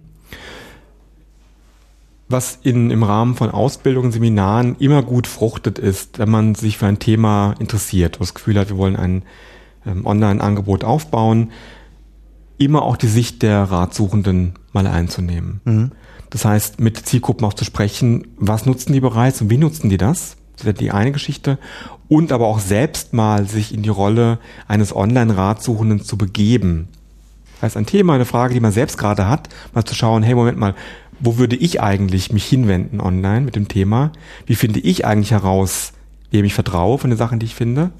[2.28, 6.86] was in, im Rahmen von Ausbildungen, Seminaren immer gut fruchtet ist, wenn man sich für
[6.86, 9.22] ein Thema interessiert, das Gefühl hat, wir wollen ein
[9.86, 11.53] ähm, Online-Angebot aufbauen,
[12.59, 15.61] immer auch die Sicht der Ratsuchenden mal einzunehmen.
[15.64, 15.93] Mhm.
[16.30, 19.99] Das heißt, mit Zielgruppen auch zu sprechen, was nutzen die bereits und wie nutzen die
[19.99, 20.36] das?
[20.65, 21.59] Die eine Geschichte.
[22.09, 24.39] Und aber auch selbst mal sich in die Rolle
[24.69, 26.89] eines Online-Ratsuchenden zu begeben.
[27.55, 30.35] Das heißt, ein Thema, eine Frage, die man selbst gerade hat, mal zu schauen, hey,
[30.35, 30.75] Moment mal,
[31.21, 34.13] wo würde ich eigentlich mich hinwenden online mit dem Thema?
[34.47, 35.93] Wie finde ich eigentlich heraus,
[36.31, 37.91] wem ich vertraue von den Sachen, die ich finde?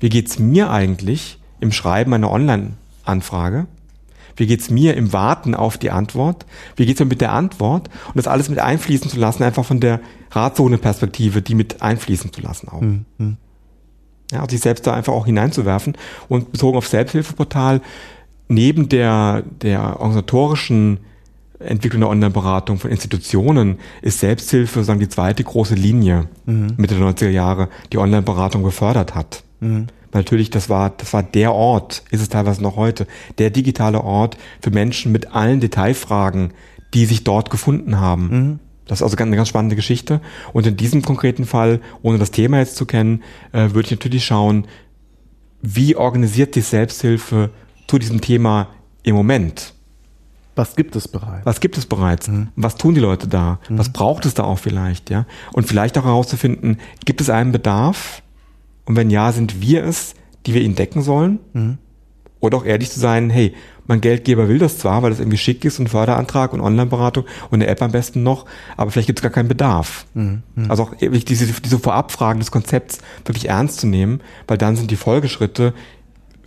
[0.00, 3.66] Wie geht's mir eigentlich im Schreiben einer Online-Anfrage?
[4.36, 6.46] Wie geht's mir im Warten auf die Antwort?
[6.76, 7.88] Wie geht's mir mit der Antwort?
[8.08, 12.40] Und das alles mit einfließen zu lassen, einfach von der Ratzone-Perspektive, die mit einfließen zu
[12.40, 12.80] lassen auch.
[12.80, 13.36] Mhm.
[14.30, 15.96] Ja, also sich selbst da einfach auch hineinzuwerfen.
[16.28, 17.82] Und bezogen auf Selbsthilfeportal,
[18.48, 21.00] neben der, der organisatorischen
[21.58, 26.74] Entwicklung der Online-Beratung von Institutionen ist Selbsthilfe sozusagen die zweite große Linie mhm.
[26.76, 29.44] Mitte der 90er Jahre, die Online-Beratung gefördert hat.
[29.62, 29.86] Mhm.
[30.12, 33.06] Natürlich, das war, das war der Ort, ist es teilweise noch heute,
[33.38, 36.52] der digitale Ort für Menschen mit allen Detailfragen,
[36.92, 38.28] die sich dort gefunden haben.
[38.28, 38.58] Mhm.
[38.86, 40.20] Das ist also eine ganz spannende Geschichte.
[40.52, 44.26] Und in diesem konkreten Fall, ohne das Thema jetzt zu kennen, äh, würde ich natürlich
[44.26, 44.66] schauen,
[45.62, 47.50] wie organisiert die Selbsthilfe
[47.86, 48.68] zu diesem Thema
[49.02, 49.74] im Moment?
[50.54, 51.46] Was gibt es bereits?
[51.46, 52.28] Was gibt es bereits?
[52.28, 52.48] Mhm.
[52.56, 53.58] Was tun die Leute da?
[53.68, 53.78] Mhm.
[53.78, 55.24] Was braucht es da auch vielleicht, ja?
[55.52, 58.21] Und vielleicht auch herauszufinden, gibt es einen Bedarf?
[58.84, 60.14] Und wenn ja, sind wir es,
[60.46, 61.38] die wir ihn decken sollen?
[61.52, 61.78] Mhm.
[62.40, 63.54] Oder auch ehrlich zu sein, hey,
[63.86, 67.62] mein Geldgeber will das zwar, weil das irgendwie schick ist und Förderantrag und Online-Beratung und
[67.62, 70.06] eine App am besten noch, aber vielleicht gibt es gar keinen Bedarf.
[70.14, 70.42] Mhm.
[70.54, 70.70] mhm.
[70.70, 74.96] Also auch diese, diese Vorabfragen des Konzepts wirklich ernst zu nehmen, weil dann sind die
[74.96, 75.74] Folgeschritte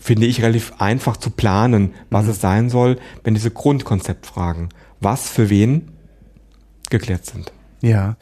[0.06, 2.32] finde ich relativ einfach zu planen, was mhm.
[2.32, 4.70] es sein soll, wenn diese Grundkonzeptfragen,
[5.00, 5.90] was für wen
[6.92, 7.52] geklärt sind.
[7.82, 8.16] Ja,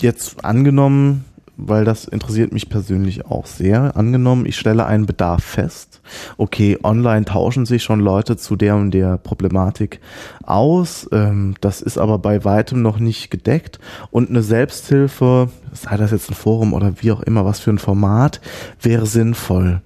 [0.00, 1.26] jetzt angenommen,
[1.58, 3.96] weil das interessiert mich persönlich auch sehr.
[3.96, 6.00] Angenommen, ich stelle einen Bedarf fest.
[6.38, 10.00] Okay, online tauschen sich schon Leute zu der und der Problematik
[10.44, 11.08] aus.
[11.12, 13.78] Ähm, das ist aber bei weitem noch nicht gedeckt.
[14.10, 17.78] Und eine Selbsthilfe, sei das jetzt ein Forum oder wie auch immer, was für ein
[17.78, 18.40] Format,
[18.80, 19.82] wäre sinnvoll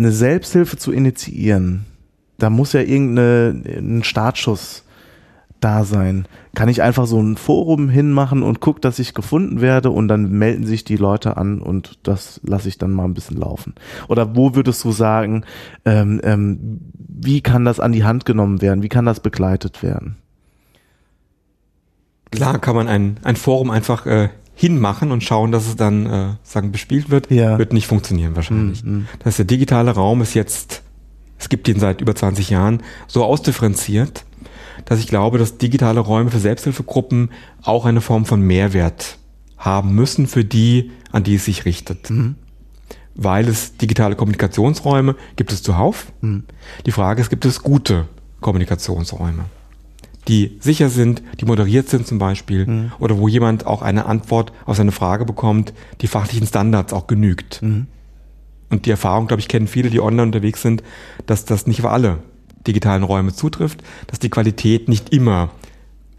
[0.00, 1.84] eine Selbsthilfe zu initiieren,
[2.38, 4.84] da muss ja irgendein Startschuss
[5.60, 6.26] da sein.
[6.54, 10.30] Kann ich einfach so ein Forum hinmachen und guck, dass ich gefunden werde und dann
[10.30, 13.74] melden sich die Leute an und das lasse ich dann mal ein bisschen laufen.
[14.08, 15.44] Oder wo würdest du sagen,
[15.84, 18.82] ähm, ähm, wie kann das an die Hand genommen werden?
[18.82, 20.16] Wie kann das begleitet werden?
[22.30, 26.28] Klar kann man ein, ein Forum einfach äh, hinmachen und schauen, dass es dann äh,
[26.42, 27.58] sagen bespielt wird, ja.
[27.58, 28.84] wird nicht funktionieren wahrscheinlich.
[28.84, 29.06] Mhm.
[29.18, 30.82] Das heißt, der digitale Raum ist jetzt,
[31.38, 34.24] es gibt ihn seit über 20 Jahren, so ausdifferenziert,
[34.84, 37.30] dass ich glaube, dass digitale Räume für Selbsthilfegruppen
[37.62, 39.18] auch eine Form von Mehrwert
[39.56, 42.10] haben müssen für die, an die es sich richtet.
[42.10, 42.36] Mhm.
[43.14, 46.12] Weil es digitale Kommunikationsräume gibt es zuhauf.
[46.20, 46.44] Mhm.
[46.86, 48.06] Die Frage ist, gibt es gute
[48.40, 49.44] Kommunikationsräume?
[50.28, 52.92] die sicher sind, die moderiert sind zum Beispiel, mhm.
[52.98, 57.62] oder wo jemand auch eine Antwort auf seine Frage bekommt, die fachlichen Standards auch genügt.
[57.62, 57.86] Mhm.
[58.68, 60.82] Und die Erfahrung, glaube ich, kennen viele, die online unterwegs sind,
[61.26, 62.18] dass das nicht für alle
[62.66, 65.50] digitalen Räume zutrifft, dass die Qualität nicht immer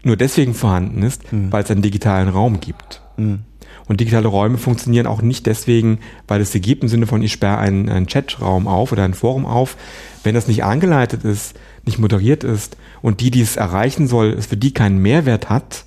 [0.02, 1.52] nur deswegen vorhanden ist, mhm.
[1.52, 3.02] weil es einen digitalen Raum gibt.
[3.16, 3.40] Mhm.
[3.86, 7.32] Und digitale Räume funktionieren auch nicht deswegen, weil es sie gibt, im Sinne von, ich
[7.32, 9.76] sperre einen, einen Chatraum auf oder ein Forum auf.
[10.22, 14.46] Wenn das nicht angeleitet ist, nicht moderiert ist und die, die es erreichen soll, es
[14.46, 15.84] für die keinen Mehrwert hat,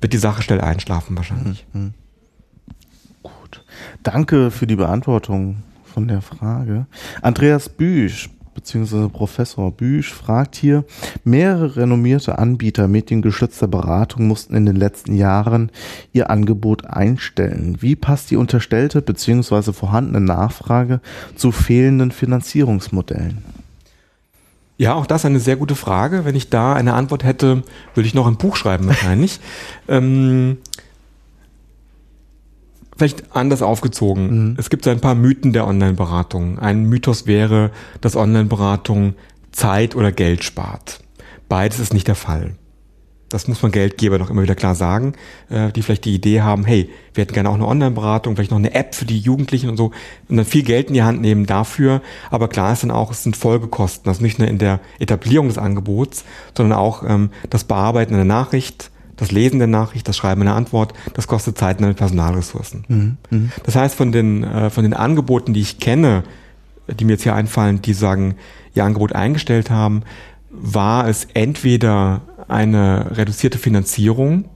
[0.00, 1.66] wird die Sache schnell einschlafen wahrscheinlich.
[1.72, 1.94] Mhm.
[3.22, 3.64] Gut.
[4.02, 6.86] Danke für die Beantwortung von der Frage.
[7.20, 10.84] Andreas Büsch beziehungsweise Professor Büsch fragt hier,
[11.24, 15.70] mehrere renommierte Anbieter mediengeschützter Beratung mussten in den letzten Jahren
[16.12, 17.78] ihr Angebot einstellen.
[17.80, 21.00] Wie passt die unterstellte beziehungsweise vorhandene Nachfrage
[21.36, 23.42] zu fehlenden Finanzierungsmodellen?
[24.76, 26.24] Ja, auch das eine sehr gute Frage.
[26.24, 27.62] Wenn ich da eine Antwort hätte,
[27.94, 29.38] würde ich noch ein Buch schreiben wahrscheinlich.
[29.88, 30.58] ähm,
[32.96, 34.50] vielleicht anders aufgezogen.
[34.50, 34.56] Mhm.
[34.58, 36.58] Es gibt so ein paar Mythen der Online-Beratung.
[36.58, 37.70] Ein Mythos wäre,
[38.00, 39.14] dass Online-Beratung
[39.52, 41.00] Zeit oder Geld spart.
[41.48, 42.54] Beides ist nicht der Fall
[43.34, 45.14] das muss man Geldgeber noch immer wieder klar sagen,
[45.50, 48.58] äh, die vielleicht die Idee haben, hey, wir hätten gerne auch eine Online-Beratung, vielleicht noch
[48.58, 49.90] eine App für die Jugendlichen und so
[50.28, 52.00] und dann viel Geld in die Hand nehmen dafür.
[52.30, 55.58] Aber klar ist dann auch, es sind Folgekosten, also nicht nur in der Etablierung des
[55.58, 56.24] Angebots,
[56.56, 60.92] sondern auch ähm, das Bearbeiten einer Nachricht, das Lesen der Nachricht, das Schreiben einer Antwort,
[61.14, 62.84] das kostet Zeit und Personalressourcen.
[62.88, 63.52] Mhm, mhm.
[63.64, 66.24] Das heißt, von den, äh, von den Angeboten, die ich kenne,
[66.88, 68.36] die mir jetzt hier einfallen, die sagen,
[68.74, 70.02] ihr Angebot eingestellt haben,
[70.50, 74.46] war es entweder eine reduzierte Finanzierung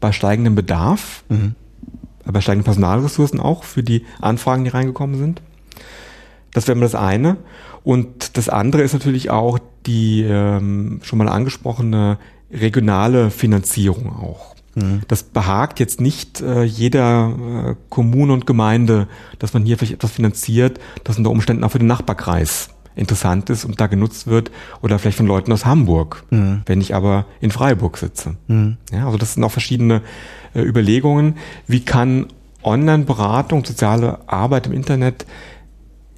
[0.00, 1.54] bei steigendem Bedarf, mhm.
[2.24, 5.42] bei steigenden Personalressourcen auch für die Anfragen, die reingekommen sind.
[6.52, 7.36] Das wäre mal das eine.
[7.84, 12.18] Und das andere ist natürlich auch die ähm, schon mal angesprochene
[12.50, 14.54] regionale Finanzierung auch.
[14.74, 15.02] Mhm.
[15.08, 17.34] Das behagt jetzt nicht äh, jeder
[17.70, 21.78] äh, Kommune und Gemeinde, dass man hier vielleicht etwas finanziert, das unter Umständen auch für
[21.78, 24.50] den Nachbarkreis interessant ist und da genutzt wird
[24.82, 26.62] oder vielleicht von Leuten aus Hamburg, mhm.
[26.66, 28.36] wenn ich aber in Freiburg sitze.
[28.48, 28.78] Mhm.
[28.92, 30.02] Ja, also das sind auch verschiedene
[30.54, 31.36] äh, Überlegungen.
[31.66, 32.26] Wie kann
[32.62, 35.26] Online-Beratung, soziale Arbeit im Internet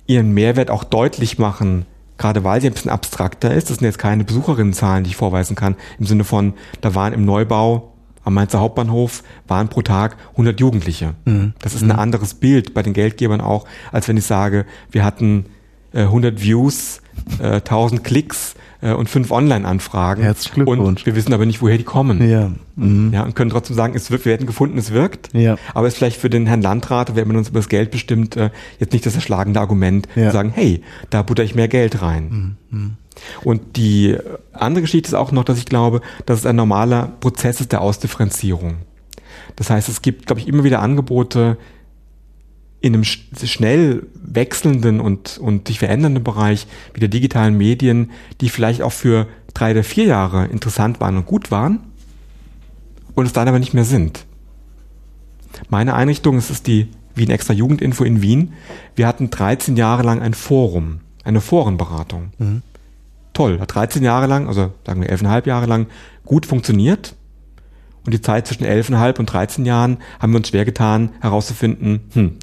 [0.07, 1.85] ihren Mehrwert auch deutlich machen,
[2.19, 3.71] gerade weil sie ein bisschen abstrakter ist.
[3.71, 7.25] Das sind jetzt keine Besucherinnenzahlen, die ich vorweisen kann, im Sinne von, da waren im
[7.25, 7.95] Neubau
[8.25, 11.15] am Mainzer Hauptbahnhof waren pro Tag 100 Jugendliche.
[11.25, 11.55] Mhm.
[11.61, 11.99] Das ist ein mhm.
[11.99, 15.47] anderes Bild bei den Geldgebern auch, als wenn ich sage, wir hatten
[15.95, 17.01] äh, 100 Views,
[17.41, 20.23] äh, 1000 Klicks äh, und fünf Online-Anfragen.
[20.23, 20.81] Herzlichen Glückwunsch.
[20.81, 22.29] Und wir wissen aber nicht, woher die kommen.
[22.29, 22.53] Ja.
[22.77, 23.13] Mhm.
[23.13, 23.23] ja.
[23.25, 25.31] Und können trotzdem sagen, es wird, wir hätten gefunden, es wirkt.
[25.33, 25.57] Ja.
[25.75, 28.37] Aber es ist vielleicht für den Herrn Landrat, wenn man uns über das Geld bestimmt,
[28.37, 30.27] äh, jetzt nicht das erschlagende Argument, ja.
[30.27, 32.57] zu sagen, hey, da butter ich mehr Geld rein.
[32.71, 32.79] Mhm.
[32.79, 32.97] mhm.
[33.43, 34.17] Und die
[34.53, 37.81] andere Geschichte ist auch noch, dass ich glaube, dass es ein normaler Prozess ist der
[37.81, 38.77] Ausdifferenzierung.
[39.57, 41.57] Das heißt, es gibt, glaube ich, immer wieder Angebote,
[42.81, 48.11] in einem schnell wechselnden und, und sich verändernden Bereich wie der digitalen Medien,
[48.41, 51.81] die vielleicht auch für drei oder vier Jahre interessant waren und gut waren
[53.15, 54.27] und es dann aber nicht mehr sind.
[55.69, 58.53] Meine Einrichtung, es ist die Wien Extra Jugendinfo in Wien.
[58.95, 62.31] Wir hatten 13 Jahre lang ein Forum, eine Forenberatung.
[62.39, 62.63] Mhm.
[63.33, 65.87] Toll, hat 13 Jahre lang, also sagen wir 11,5 Jahre lang
[66.25, 67.15] gut funktioniert.
[68.05, 72.37] Und die Zeit zwischen 11,5 und 13 Jahren haben wir uns schwer getan, herauszufinden, hm,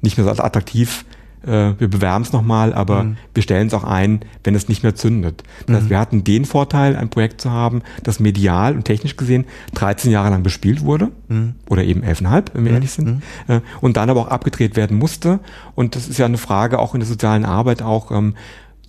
[0.00, 1.04] nicht mehr so attraktiv.
[1.46, 3.16] Äh, wir bewerben es nochmal, aber mhm.
[3.34, 5.42] wir stellen es auch ein, wenn es nicht mehr zündet.
[5.60, 5.74] Das mhm.
[5.74, 9.44] heißt, wir hatten den Vorteil, ein Projekt zu haben, das medial und technisch gesehen
[9.74, 11.54] 13 Jahre lang bespielt wurde mhm.
[11.68, 12.76] oder eben 11,5, wenn wir mhm.
[12.76, 13.22] ehrlich sind, mhm.
[13.48, 15.40] äh, und dann aber auch abgedreht werden musste.
[15.74, 18.34] Und das ist ja eine Frage auch in der sozialen Arbeit auch, ähm,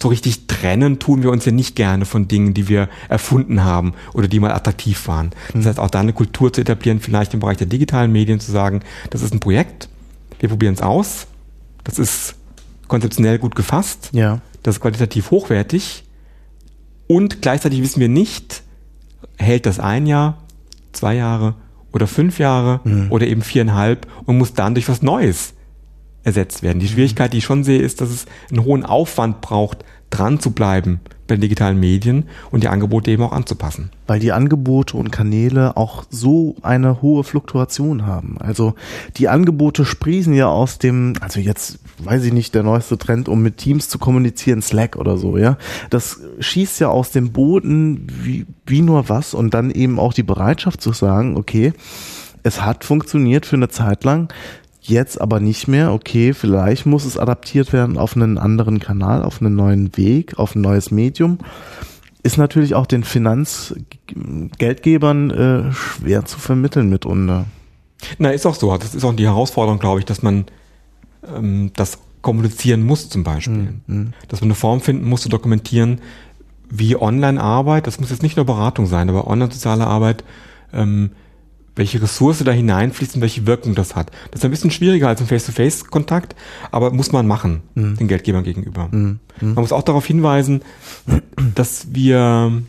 [0.01, 3.93] so richtig trennen tun wir uns ja nicht gerne von Dingen, die wir erfunden haben
[4.14, 5.32] oder die mal attraktiv waren.
[5.53, 5.70] Das mhm.
[5.70, 8.82] heißt, auch da eine Kultur zu etablieren, vielleicht im Bereich der digitalen Medien zu sagen,
[9.10, 9.89] das ist ein Projekt,
[10.40, 11.28] wir probieren es aus.
[11.84, 12.36] Das ist
[12.88, 14.10] konzeptionell gut gefasst.
[14.14, 14.42] Ja.
[14.64, 16.04] Das ist qualitativ hochwertig.
[17.08, 18.64] Und gleichzeitig wissen wir nicht,
[19.38, 20.38] hält das ein Jahr,
[20.92, 21.56] zwei Jahre
[21.94, 23.12] oder fünf Jahre mhm.
[23.12, 25.54] oder eben viereinhalb und muss dann durch was Neues
[26.24, 26.80] ersetzt werden.
[26.80, 30.52] Die Schwierigkeit, die ich schon sehe, ist, dass es einen hohen Aufwand braucht, dran zu
[30.52, 33.92] bleiben bei den digitalen Medien und die Angebote eben auch anzupassen.
[34.08, 38.38] Weil die Angebote und Kanäle auch so eine hohe Fluktuation haben.
[38.40, 38.76] Also
[39.18, 43.42] die Angebote sprießen ja aus dem, also jetzt weiß ich nicht, der neueste Trend, um
[43.42, 45.58] mit Teams zu kommunizieren, Slack oder so, ja.
[45.90, 50.24] Das schießt ja aus dem Boden wie, wie nur was und dann eben auch die
[50.24, 51.74] Bereitschaft zu sagen, okay,
[52.44, 54.32] es hat funktioniert für eine Zeit lang
[54.88, 55.94] jetzt aber nicht mehr.
[55.94, 60.54] Okay, vielleicht muss es adaptiert werden auf einen anderen Kanal, auf einen neuen Weg, auf
[60.56, 61.40] ein neues Medium.
[62.24, 67.46] Ist natürlich auch den Finanzgeldgebern äh, schwer zu vermitteln mitunter.
[68.18, 68.76] Na, ist auch so.
[68.78, 70.46] Das ist auch die Herausforderung, glaube ich, dass man
[71.36, 73.74] ähm, das kommunizieren muss zum Beispiel.
[73.88, 74.14] Mhm.
[74.28, 76.02] Dass man eine Form finden muss zu dokumentieren,
[76.70, 80.26] wie Online-Arbeit, das muss jetzt nicht nur Beratung sein, aber Online-soziale Arbeit
[80.74, 81.12] ähm,
[81.78, 84.12] welche Ressource da hineinfließt und welche Wirkung das hat.
[84.32, 86.36] Das ist ein bisschen schwieriger als ein Face-to-Face-Kontakt,
[86.72, 87.98] aber muss man machen, mhm.
[87.98, 88.90] den Geldgebern gegenüber.
[88.92, 89.20] Mhm.
[89.42, 90.62] Man muss auch darauf hinweisen,
[91.56, 92.62] dass wir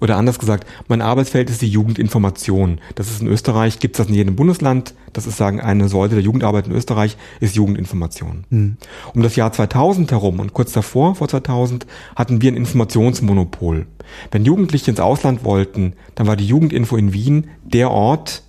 [0.00, 2.80] oder anders gesagt, mein Arbeitsfeld ist die Jugendinformation.
[2.94, 4.94] Das ist in Österreich, gibt es das in jedem Bundesland.
[5.12, 8.44] Das ist sagen, eine Säule der Jugendarbeit in Österreich ist Jugendinformation.
[8.50, 8.76] Mhm.
[9.14, 13.86] Um das Jahr 2000 herum und kurz davor, vor 2000, hatten wir ein Informationsmonopol.
[14.30, 18.42] Wenn Jugendliche ins Ausland wollten, dann war die Jugendinfo in Wien der Ort,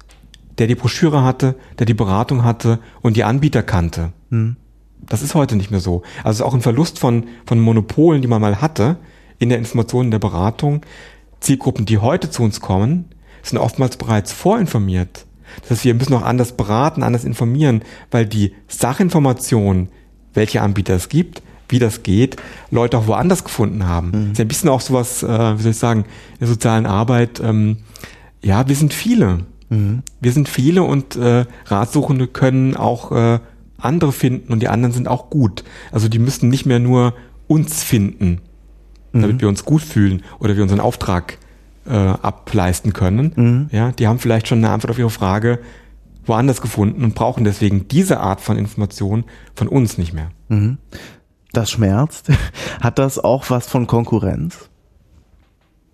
[0.57, 4.11] der die Broschüre hatte, der die Beratung hatte und die Anbieter kannte.
[4.29, 4.57] Mhm.
[5.07, 6.01] Das ist heute nicht mehr so.
[6.23, 8.97] Also auch ein Verlust von, von Monopolen, die man mal hatte,
[9.39, 10.81] in der Information, in der Beratung,
[11.39, 13.05] Zielgruppen, die heute zu uns kommen,
[13.43, 15.25] sind oftmals bereits vorinformiert.
[15.61, 17.81] Das heißt, wir müssen auch anders beraten, anders informieren,
[18.11, 19.89] weil die Sachinformation,
[20.33, 22.37] welche Anbieter es gibt, wie das geht,
[22.71, 24.07] Leute auch woanders gefunden haben.
[24.07, 24.11] Mhm.
[24.11, 26.85] Das ist ja ein bisschen auch sowas, äh, wie soll ich sagen, in der sozialen
[26.85, 27.77] Arbeit, ähm,
[28.41, 29.45] ja, wir sind viele.
[29.69, 30.03] Mhm.
[30.21, 33.39] Wir sind viele und äh, Ratsuchende können auch äh,
[33.77, 35.63] andere finden und die anderen sind auch gut.
[35.91, 37.13] Also die müssen nicht mehr nur
[37.47, 38.41] uns finden,
[39.11, 39.21] mhm.
[39.21, 41.37] damit wir uns gut fühlen oder wir unseren Auftrag
[41.85, 43.31] äh, ableisten können.
[43.35, 43.69] Mhm.
[43.71, 45.59] Ja, die haben vielleicht schon eine Antwort auf ihre Frage
[46.25, 49.23] woanders gefunden und brauchen deswegen diese Art von Information
[49.55, 50.29] von uns nicht mehr.
[50.49, 50.77] Mhm.
[51.53, 52.29] Das schmerzt.
[52.81, 54.69] Hat das auch was von Konkurrenz?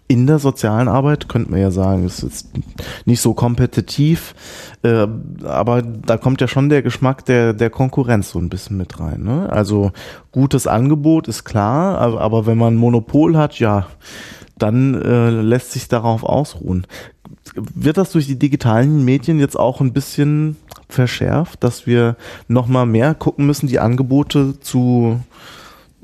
[0.08, 2.50] In der sozialen Arbeit, könnte man ja sagen, ist jetzt
[3.06, 4.36] nicht so kompetitiv,
[4.84, 5.08] äh,
[5.44, 9.24] aber da kommt ja schon der Geschmack der, der Konkurrenz so ein bisschen mit rein.
[9.24, 9.50] Ne?
[9.52, 9.92] Also
[10.32, 13.88] gutes Angebot ist klar, aber, wenn man ein Monopol hat, ja,
[14.58, 16.86] dann äh, lässt sich darauf ausruhen.
[17.56, 20.58] Wird das durch die digitalen Medien jetzt auch ein bisschen
[20.90, 25.20] verschärft, dass wir nochmal mehr gucken müssen, die Angebote zu,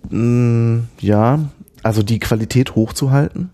[0.10, 1.39] mh, mm, ja,
[1.84, 3.52] also die Qualität hochzuhalten?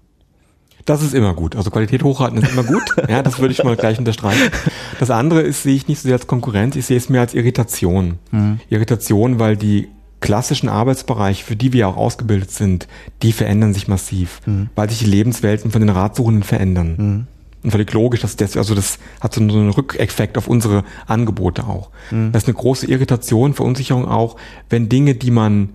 [0.86, 1.56] Das ist immer gut.
[1.56, 2.84] Also Qualität hochhalten ist immer gut.
[3.10, 4.52] Ja, das würde ich mal gleich unterstreichen.
[5.00, 7.34] Das andere ist, sehe ich nicht so sehr als Konkurrenz, ich sehe es mehr als
[7.34, 8.20] Irritation.
[8.32, 8.60] Mhm.
[8.70, 9.90] Irritation, weil die
[10.22, 12.88] klassischen Arbeitsbereiche, für die wir auch ausgebildet sind,
[13.22, 14.70] die verändern sich massiv, mhm.
[14.76, 16.96] weil sich die Lebenswelten von den Ratsuchenden verändern.
[16.98, 17.28] Mhm.
[17.64, 21.90] Und völlig logisch, dass das, also das hat so einen Rückeffekt auf unsere Angebote auch.
[22.12, 22.32] Mhm.
[22.32, 24.36] Das ist eine große Irritation, Verunsicherung auch,
[24.70, 25.70] wenn Dinge, die man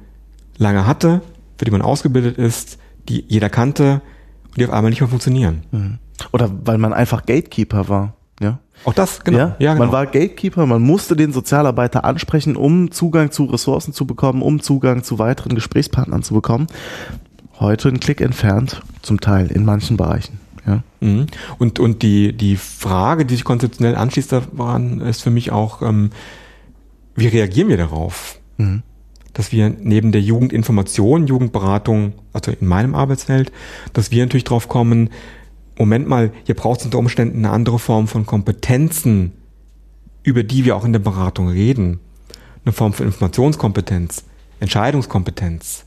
[0.57, 1.21] lange hatte,
[1.59, 4.03] für die man ausgebildet ist, die jeder kannte,
[4.57, 5.63] die auf einmal nicht mehr funktionieren.
[5.71, 5.99] Mhm.
[6.33, 8.15] Oder weil man einfach Gatekeeper war.
[8.41, 8.59] Ja.
[8.85, 9.39] Auch das, genau.
[9.39, 9.87] Ja, ja genau.
[9.87, 14.61] Man war Gatekeeper, man musste den Sozialarbeiter ansprechen, um Zugang zu Ressourcen zu bekommen, um
[14.61, 16.67] Zugang zu weiteren Gesprächspartnern zu bekommen.
[17.59, 20.41] Heute ein Klick entfernt, zum Teil in manchen Bereichen.
[20.67, 20.83] Ja.
[21.01, 21.27] Mhm.
[21.59, 26.11] Und, und die, die Frage, die sich konzeptionell anschließt daran, ist für mich auch, ähm,
[27.15, 28.39] wie reagieren wir darauf?
[28.57, 28.83] Mhm
[29.33, 33.53] dass wir neben der Jugendinformation, Jugendberatung, also in meinem Arbeitsfeld,
[33.93, 35.11] dass wir natürlich drauf kommen,
[35.81, 39.33] Moment mal, hier braucht es unter Umständen eine andere Form von Kompetenzen,
[40.23, 42.01] über die wir auch in der Beratung reden.
[42.65, 44.25] Eine Form von Informationskompetenz,
[44.61, 45.87] Entscheidungskompetenz.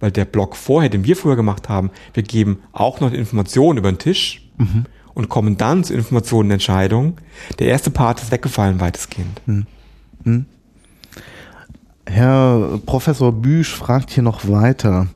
[0.00, 3.92] Weil der Block vorher, den wir früher gemacht haben, wir geben auch noch Informationen über
[3.92, 4.86] den Tisch mhm.
[5.14, 7.14] und kommen dann zu Informationen und Entscheidungen.
[7.60, 9.40] Der erste Part ist weggefallen weitestgehend.
[9.46, 9.66] Mhm.
[10.24, 10.46] Mhm.
[12.06, 15.08] Herr Professor Büsch fragt hier noch weiter.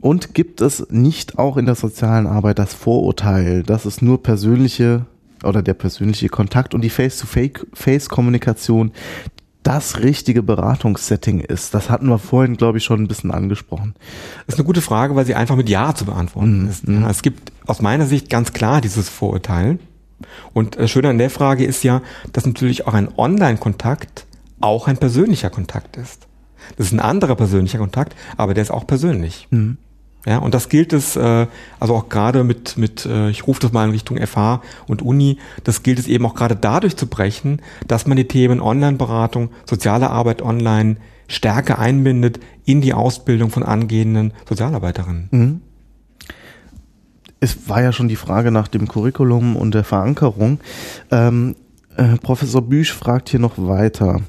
[0.00, 5.06] Und gibt es nicht auch in der sozialen Arbeit das Vorurteil, dass es nur persönliche
[5.42, 8.92] oder der persönliche Kontakt und die Face-to-Face-Kommunikation
[9.62, 11.72] das richtige Beratungssetting ist?
[11.72, 13.94] Das hatten wir vorhin, glaube ich, schon ein bisschen angesprochen.
[14.46, 16.68] Das ist eine gute Frage, weil sie einfach mit Ja zu beantworten mhm.
[16.68, 16.86] ist.
[16.86, 19.78] Es gibt aus meiner Sicht ganz klar dieses Vorurteil.
[20.52, 22.02] Und das Schöne an der Frage ist ja,
[22.32, 24.26] dass natürlich auch ein Online-Kontakt
[24.60, 26.26] auch ein persönlicher Kontakt ist.
[26.76, 29.48] Das ist ein anderer persönlicher Kontakt, aber der ist auch persönlich.
[29.50, 29.78] Mhm.
[30.26, 31.46] Ja, und das gilt es, äh,
[31.78, 35.38] also auch gerade mit, mit äh, ich rufe das mal in Richtung FH und Uni,
[35.64, 40.08] das gilt es eben auch gerade dadurch zu brechen, dass man die Themen Online-Beratung, soziale
[40.08, 40.96] Arbeit online
[41.28, 45.28] stärker einbindet in die Ausbildung von angehenden Sozialarbeiterinnen.
[45.30, 45.60] Mhm.
[47.40, 50.60] Es war ja schon die Frage nach dem Curriculum und der Verankerung.
[51.10, 51.56] Ähm,
[51.96, 54.20] äh, Professor Büsch fragt hier noch weiter.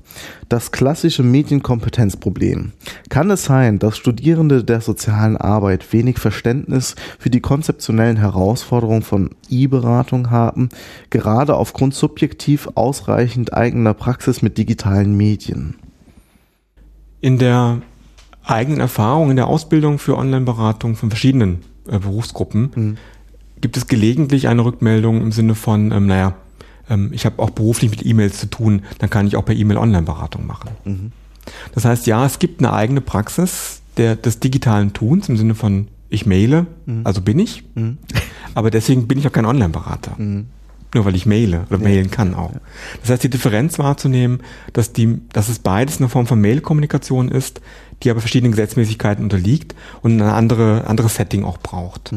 [0.49, 2.73] Das klassische Medienkompetenzproblem.
[3.09, 9.31] Kann es sein, dass Studierende der sozialen Arbeit wenig Verständnis für die konzeptionellen Herausforderungen von
[9.49, 10.69] E-Beratung haben,
[11.09, 15.75] gerade aufgrund subjektiv ausreichend eigener Praxis mit digitalen Medien?
[17.21, 17.81] In der
[18.43, 22.97] eigenen Erfahrung, in der Ausbildung für Online-Beratung von verschiedenen äh, Berufsgruppen hm.
[23.59, 26.35] gibt es gelegentlich eine Rückmeldung im Sinne von, ähm, naja,
[26.89, 29.77] ähm, ich habe auch beruflich mit E-Mails zu tun, dann kann ich auch per E-Mail
[29.77, 30.69] Online-Beratung machen.
[30.83, 31.11] Mhm.
[31.73, 35.87] Das heißt, ja, es gibt eine eigene Praxis der, des digitalen Tuns im Sinne von
[36.09, 37.01] ich maile, mhm.
[37.03, 37.97] also bin ich, mhm.
[38.53, 40.15] aber deswegen bin ich auch kein Online-Berater.
[40.17, 40.47] Mhm.
[40.93, 41.83] Nur weil ich maile oder ja.
[41.83, 42.53] mailen kann auch.
[43.01, 44.39] Das heißt, die Differenz wahrzunehmen,
[44.71, 47.59] dass, die, dass es beides eine Form von Mail-Kommunikation ist,
[48.01, 52.13] die aber verschiedenen Gesetzmäßigkeiten unterliegt und ein andere, anderes Setting auch braucht.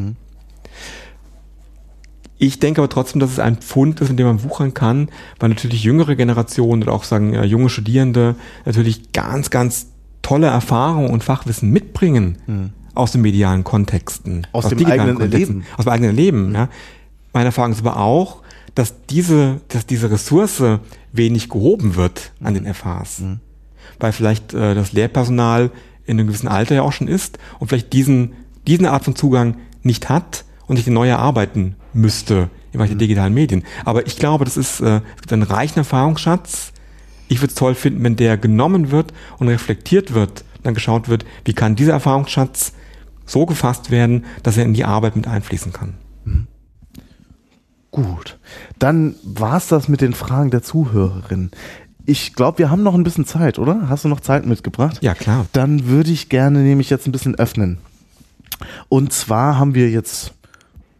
[2.38, 5.08] Ich denke aber trotzdem, dass es ein Pfund ist, in dem man wuchern kann,
[5.40, 9.88] weil natürlich jüngere Generationen oder auch sagen äh, junge Studierende natürlich ganz, ganz
[10.22, 12.70] tolle Erfahrungen und Fachwissen mitbringen mhm.
[12.94, 16.48] aus den medialen Kontexten, aus, aus dem eigenen Kontexten, Leben, aus dem eigenen Leben.
[16.50, 16.54] Mhm.
[16.54, 16.68] Ja.
[17.32, 18.42] Meine Erfahrung ist aber auch,
[18.74, 20.62] dass diese, dass diese Ressource
[21.12, 23.40] wenig gehoben wird an den FHs, mhm.
[23.98, 25.70] weil vielleicht äh, das Lehrpersonal
[26.06, 28.32] in einem gewissen Alter ja auch schon ist und vielleicht diesen
[28.68, 33.00] diesen Art von Zugang nicht hat und sich neu erarbeiten müsste im Bereich der mhm.
[33.00, 33.64] digitalen Medien.
[33.84, 36.72] Aber ich glaube, das ist äh, es gibt einen reichen Erfahrungsschatz.
[37.28, 41.24] Ich würde es toll finden, wenn der genommen wird und reflektiert wird, dann geschaut wird,
[41.44, 42.72] wie kann dieser Erfahrungsschatz
[43.26, 45.94] so gefasst werden, dass er in die Arbeit mit einfließen kann.
[46.24, 46.46] Mhm.
[47.90, 48.38] Gut,
[48.78, 51.50] dann war's das mit den Fragen der Zuhörerin.
[52.04, 53.88] Ich glaube, wir haben noch ein bisschen Zeit, oder?
[53.88, 54.98] Hast du noch Zeit mitgebracht?
[55.02, 55.46] Ja, klar.
[55.52, 57.78] Dann würde ich gerne nämlich jetzt ein bisschen öffnen.
[58.88, 60.32] Und zwar haben wir jetzt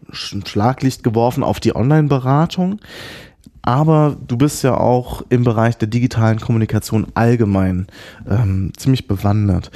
[0.09, 2.81] ein Schlaglicht geworfen auf die Online-Beratung.
[3.63, 7.87] Aber du bist ja auch im Bereich der digitalen Kommunikation allgemein
[8.29, 9.71] ähm, ziemlich bewandert.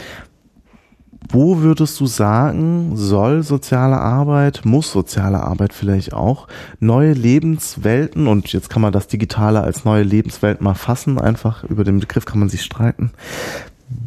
[1.28, 6.48] Wo würdest du sagen, soll soziale Arbeit, muss soziale Arbeit vielleicht auch
[6.80, 11.84] neue Lebenswelten und jetzt kann man das Digitale als neue Lebenswelt mal fassen, einfach über
[11.84, 13.12] den Begriff kann man sich streiten.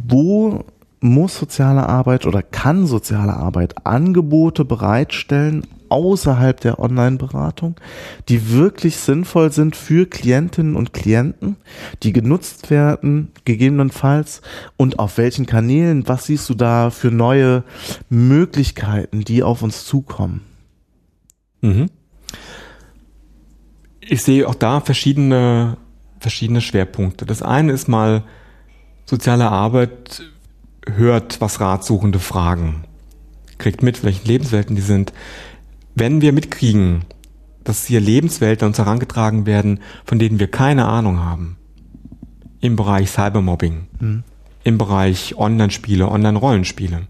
[0.07, 0.65] Wo
[0.99, 7.75] muss soziale Arbeit oder kann soziale Arbeit Angebote bereitstellen außerhalb der Online-Beratung,
[8.29, 11.57] die wirklich sinnvoll sind für Klientinnen und Klienten,
[12.03, 14.41] die genutzt werden, gegebenenfalls,
[14.77, 17.63] und auf welchen Kanälen, was siehst du da für neue
[18.09, 20.41] Möglichkeiten, die auf uns zukommen?
[21.61, 21.89] Mhm.
[24.01, 25.77] Ich sehe auch da verschiedene,
[26.19, 27.25] verschiedene Schwerpunkte.
[27.25, 28.23] Das eine ist mal
[29.05, 30.23] soziale Arbeit
[30.87, 32.83] hört, was Ratsuchende fragen,
[33.57, 35.13] kriegt mit, welche Lebenswelten die sind.
[35.95, 37.05] Wenn wir mitkriegen,
[37.63, 41.57] dass hier Lebenswelten uns herangetragen werden, von denen wir keine Ahnung haben,
[42.59, 44.23] im Bereich Cybermobbing, mhm.
[44.65, 47.07] im Bereich Online-Spiele, Online-Rollenspiele,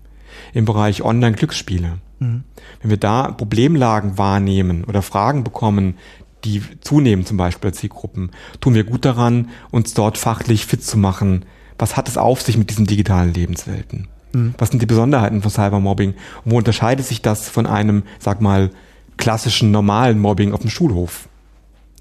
[0.53, 1.97] im Bereich Online-Glücksspiele.
[2.19, 2.43] Mhm.
[2.81, 5.95] Wenn wir da Problemlagen wahrnehmen oder Fragen bekommen,
[6.43, 8.29] die zunehmen, zum Beispiel als Zielgruppen,
[8.61, 11.45] tun wir gut daran, uns dort fachlich fit zu machen,
[11.79, 14.09] was hat es auf sich mit diesen digitalen Lebenswelten?
[14.57, 16.09] Was sind die Besonderheiten von Cybermobbing?
[16.43, 18.69] Und wo unterscheidet sich das von einem, sag mal,
[19.17, 21.29] klassischen normalen Mobbing auf dem Schulhof?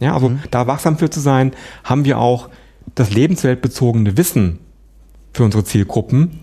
[0.01, 0.41] Ja, also mhm.
[0.51, 1.53] da wachsam für zu sein,
[1.85, 2.49] haben wir auch
[2.95, 4.59] das lebensweltbezogene Wissen
[5.33, 6.41] für unsere Zielgruppen.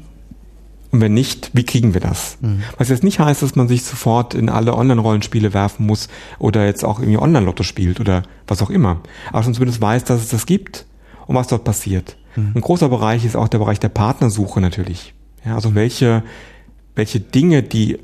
[0.92, 2.38] Und wenn nicht, wie kriegen wir das?
[2.42, 2.64] Mhm.
[2.78, 6.84] Was jetzt nicht heißt, dass man sich sofort in alle Online-Rollenspiele werfen muss oder jetzt
[6.84, 9.02] auch irgendwie Online-Lotto spielt oder was auch immer.
[9.30, 10.86] Aber man zumindest weiß, dass es das gibt
[11.28, 12.18] und was dort passiert.
[12.36, 12.52] Mhm.
[12.56, 15.14] Ein großer Bereich ist auch der Bereich der Partnersuche natürlich.
[15.46, 16.24] Ja, also welche,
[16.96, 18.00] welche Dinge, die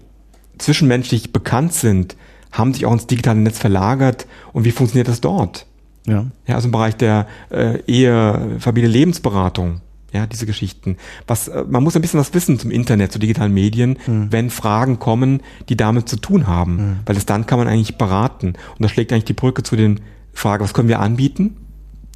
[0.57, 2.15] zwischenmenschlich bekannt sind,
[2.51, 5.65] haben sich auch ins digitale Netz verlagert und wie funktioniert das dort?
[6.07, 6.25] Ja.
[6.47, 9.81] Ja, also im Bereich der äh, Ehe, Familie, Lebensberatung.
[10.13, 10.95] Ja, diese Geschichten.
[11.27, 14.31] Was, äh, man muss ein bisschen was wissen zum Internet, zu digitalen Medien, mhm.
[14.31, 16.75] wenn Fragen kommen, die damit zu tun haben.
[16.75, 16.99] Mhm.
[17.05, 18.47] Weil es dann kann man eigentlich beraten.
[18.47, 19.99] Und das schlägt eigentlich die Brücke zu den
[20.33, 21.57] Fragen, was können wir anbieten?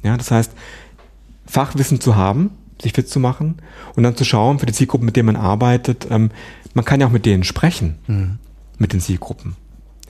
[0.02, 0.52] Ja, das heißt,
[1.46, 2.50] Fachwissen zu haben,
[2.82, 3.56] sich fit zu machen
[3.94, 6.06] und dann zu schauen für die Zielgruppen, mit denen man arbeitet.
[6.10, 6.30] Ähm,
[6.74, 8.38] man kann ja auch mit denen sprechen, mhm.
[8.78, 9.56] mit den Zielgruppen.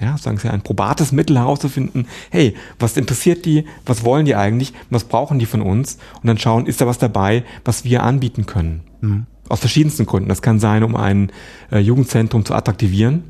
[0.00, 4.72] Ja, sagen Sie, ein probates Mittel herauszufinden, hey, was interessiert die, was wollen die eigentlich,
[4.90, 8.46] was brauchen die von uns und dann schauen, ist da was dabei, was wir anbieten
[8.46, 8.82] können.
[9.00, 9.26] Mhm.
[9.48, 10.28] Aus verschiedensten Gründen.
[10.28, 11.30] Das kann sein, um ein
[11.70, 13.24] äh, Jugendzentrum zu attraktivieren.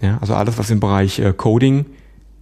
[0.00, 1.86] Ja, also alles, was im Bereich äh, Coding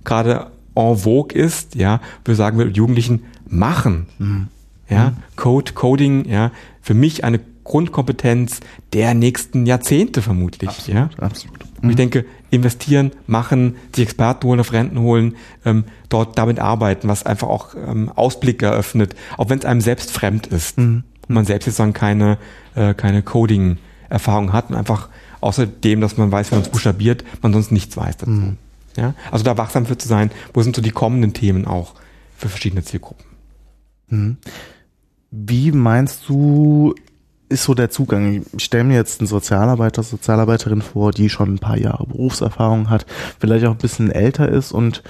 [0.04, 4.06] gerade en vogue ist, ja, wir sagen wir Jugendlichen, machen.
[4.18, 4.48] Mhm.
[4.88, 5.16] Ja, mhm.
[5.36, 8.60] Code, Coding, ja, für mich eine Grundkompetenz
[8.92, 10.70] der nächsten Jahrzehnte vermutlich.
[10.70, 11.10] Absolut, ja.
[11.18, 11.60] absolut.
[11.82, 11.96] Und ich mhm.
[11.96, 17.74] denke, investieren, machen, sich Experten holen, Referenten holen, ähm, dort damit arbeiten, was einfach auch
[17.74, 21.02] ähm, Ausblick eröffnet, auch wenn es einem selbst fremd ist mhm.
[21.28, 22.38] und man selbst jetzt dann keine,
[22.76, 25.08] äh, keine Coding-Erfahrung hat und einfach
[25.40, 28.30] außer dem, dass man weiß, wie man es buchstabiert, man sonst nichts weiß dazu.
[28.30, 28.56] Mhm.
[28.96, 29.14] Ja?
[29.30, 31.94] Also da wachsam für zu sein, wo sind so die kommenden Themen auch
[32.36, 33.26] für verschiedene Zielgruppen.
[34.08, 34.36] Mhm.
[35.38, 36.94] Wie meinst du,
[37.50, 38.42] ist so der Zugang?
[38.56, 43.04] Ich stelle mir jetzt einen Sozialarbeiter, Sozialarbeiterin vor, die schon ein paar Jahre Berufserfahrung hat,
[43.38, 45.02] vielleicht auch ein bisschen älter ist und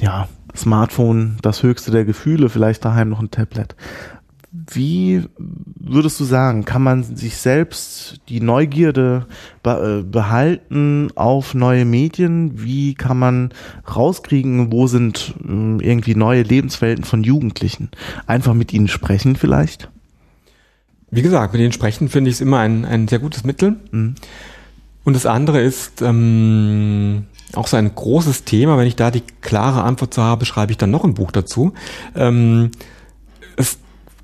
[0.00, 3.76] ja, Smartphone, das höchste der Gefühle, vielleicht daheim noch ein Tablet.
[4.50, 9.26] Wie würdest du sagen, kann man sich selbst die Neugierde
[9.64, 12.62] äh, behalten auf neue Medien?
[12.62, 13.50] Wie kann man
[13.94, 17.90] rauskriegen, wo sind äh, irgendwie neue Lebenswelten von Jugendlichen?
[18.26, 19.90] Einfach mit ihnen sprechen vielleicht?
[21.10, 23.76] Wie gesagt, mit ihnen sprechen finde ich es immer ein, ein sehr gutes Mittel.
[23.90, 24.14] Mhm.
[25.04, 28.78] Und das andere ist ähm, auch so ein großes Thema.
[28.78, 31.72] Wenn ich da die klare Antwort zu habe, schreibe ich dann noch ein Buch dazu.
[32.14, 32.70] Ähm,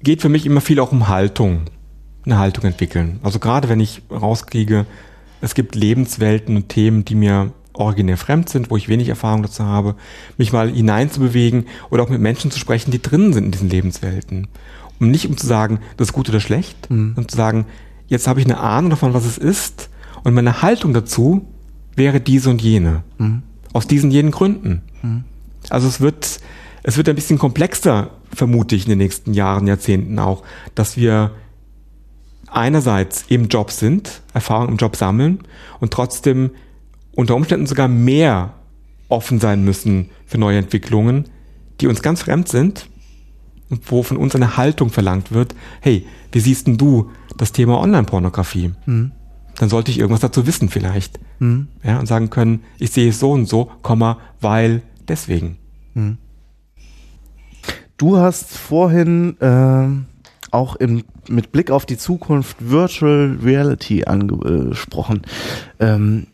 [0.04, 1.62] geht für mich immer viel auch um Haltung,
[2.24, 3.18] eine Haltung entwickeln.
[3.22, 4.86] Also gerade wenn ich rauskriege,
[5.40, 9.64] es gibt Lebenswelten und Themen, die mir originär fremd sind, wo ich wenig Erfahrung dazu
[9.64, 9.96] habe,
[10.38, 14.46] mich mal hineinzubewegen oder auch mit Menschen zu sprechen, die drinnen sind in diesen Lebenswelten.
[15.00, 17.14] Um nicht um zu sagen, das ist gut oder schlecht, mhm.
[17.16, 17.66] und zu sagen,
[18.06, 19.90] jetzt habe ich eine Ahnung davon, was es ist,
[20.22, 21.46] und meine Haltung dazu
[21.96, 23.02] wäre diese und jene.
[23.18, 23.42] Mhm.
[23.72, 24.82] Aus diesen jenen Gründen.
[25.02, 25.24] Mhm.
[25.68, 26.40] Also es wird,
[26.84, 31.32] es wird ein bisschen komplexer vermute ich in den nächsten Jahren, Jahrzehnten auch, dass wir
[32.46, 35.40] einerseits im Job sind, Erfahrung im Job sammeln
[35.80, 36.50] und trotzdem
[37.16, 38.52] unter Umständen sogar mehr
[39.08, 41.24] offen sein müssen für neue Entwicklungen,
[41.80, 42.86] die uns ganz fremd sind
[43.70, 45.54] und wo von uns eine Haltung verlangt wird.
[45.80, 48.72] Hey, wie siehst denn du das Thema Online-Pornografie?
[48.84, 49.12] Mhm.
[49.56, 51.18] Dann sollte ich irgendwas dazu wissen vielleicht.
[51.38, 51.68] Mhm.
[51.82, 55.56] Ja, und sagen können, ich sehe es so und so, Komma, weil deswegen.
[55.94, 56.18] Mhm.
[57.96, 59.88] Du hast vorhin äh,
[60.50, 65.22] auch in, mit Blick auf die Zukunft Virtual Reality angesprochen.
[65.78, 66.26] Ähm,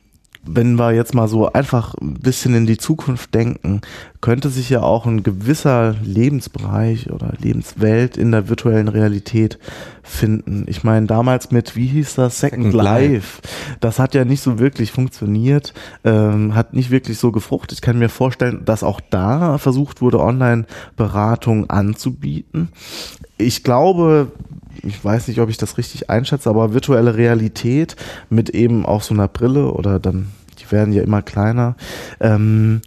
[0.43, 3.83] wenn wir jetzt mal so einfach ein bisschen in die Zukunft denken,
[4.21, 9.59] könnte sich ja auch ein gewisser Lebensbereich oder Lebenswelt in der virtuellen Realität
[10.03, 10.65] finden.
[10.67, 13.43] Ich meine, damals mit, wie hieß das, Second, Second Life, Life,
[13.81, 15.75] das hat ja nicht so wirklich funktioniert,
[16.05, 17.79] ähm, hat nicht wirklich so gefruchtet.
[17.79, 22.69] Ich kann mir vorstellen, dass auch da versucht wurde, Online-Beratung anzubieten.
[23.37, 24.33] Ich glaube,
[24.83, 27.97] ich weiß nicht, ob ich das richtig einschätze, aber virtuelle Realität
[28.29, 30.29] mit eben auch so einer Brille oder dann,
[30.59, 31.77] die werden ja immer kleiner,
[32.21, 32.81] ähm,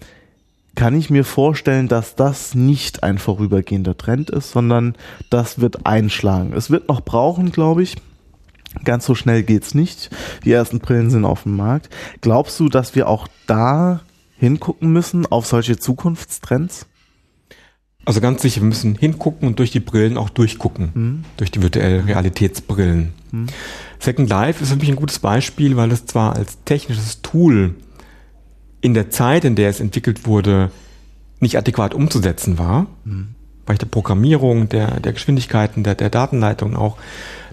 [0.75, 4.95] kann ich mir vorstellen, dass das nicht ein vorübergehender Trend ist, sondern
[5.29, 6.53] das wird einschlagen.
[6.53, 7.95] Es wird noch brauchen, glaube ich.
[8.83, 10.09] Ganz so schnell geht's nicht.
[10.43, 11.89] Die ersten Brillen sind auf dem Markt.
[12.21, 14.01] Glaubst du, dass wir auch da
[14.37, 16.87] hingucken müssen auf solche Zukunftstrends?
[18.05, 21.23] Also ganz sicher, wir müssen hingucken und durch die Brillen auch durchgucken, mhm.
[21.37, 23.13] durch die virtuellen Realitätsbrillen.
[23.31, 23.47] Mhm.
[23.99, 27.75] Second Life ist für mich ein gutes Beispiel, weil es zwar als technisches Tool
[28.81, 30.69] in der Zeit, in der es entwickelt wurde,
[31.39, 33.35] nicht adäquat umzusetzen war, mhm.
[33.65, 36.97] bei der Programmierung, der, der Geschwindigkeiten, der, der Datenleitung auch,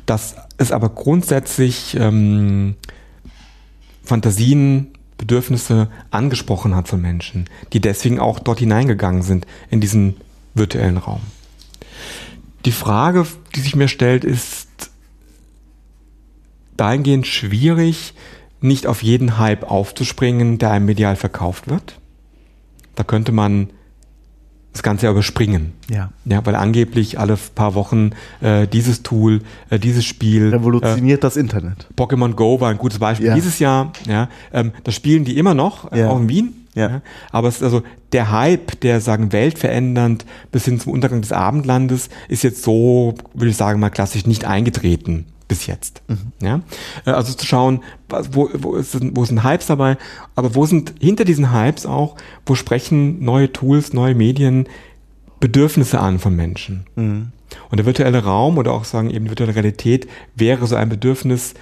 [0.07, 2.74] dass es aber grundsätzlich ähm,
[4.03, 10.16] Fantasien, Bedürfnisse angesprochen hat von Menschen, die deswegen auch dort hineingegangen sind in diesen
[10.55, 11.20] virtuellen Raum.
[12.64, 14.68] Die Frage, die sich mir stellt, ist
[16.76, 18.14] dahingehend schwierig,
[18.61, 21.98] nicht auf jeden Hype aufzuspringen, der einem medial verkauft wird.
[22.94, 23.70] Da könnte man
[24.72, 25.72] das Ganze ja überspringen.
[25.88, 26.11] Ja.
[26.24, 30.51] Ja, weil angeblich alle paar Wochen äh, dieses Tool, äh, dieses Spiel.
[30.51, 31.88] Revolutioniert äh, das Internet.
[31.96, 33.28] Pokémon Go war ein gutes Beispiel.
[33.28, 33.34] Ja.
[33.34, 36.09] Dieses Jahr, ja, ähm, das spielen die immer noch, äh, ja.
[36.09, 36.60] auch in Wien.
[36.75, 37.03] Ja.
[37.33, 42.09] Aber es ist also der Hype, der sagen weltverändernd bis hin zum Untergang des Abendlandes,
[42.29, 46.03] ist jetzt so, würde ich sagen, mal klassisch nicht eingetreten bis jetzt.
[46.07, 46.33] Mhm.
[46.41, 46.61] Ja?
[47.05, 49.97] Äh, also zu schauen, wo, wo, ist, wo sind Hypes dabei,
[50.37, 52.16] aber wo sind hinter diesen Hypes auch,
[52.47, 54.68] wo sprechen neue Tools, neue Medien
[55.41, 56.87] Bedürfnisse an von Menschen.
[56.95, 57.33] Mhm.
[57.68, 60.07] Und der virtuelle Raum oder auch sagen eben die virtuelle Realität
[60.37, 61.55] wäre so ein Bedürfnis,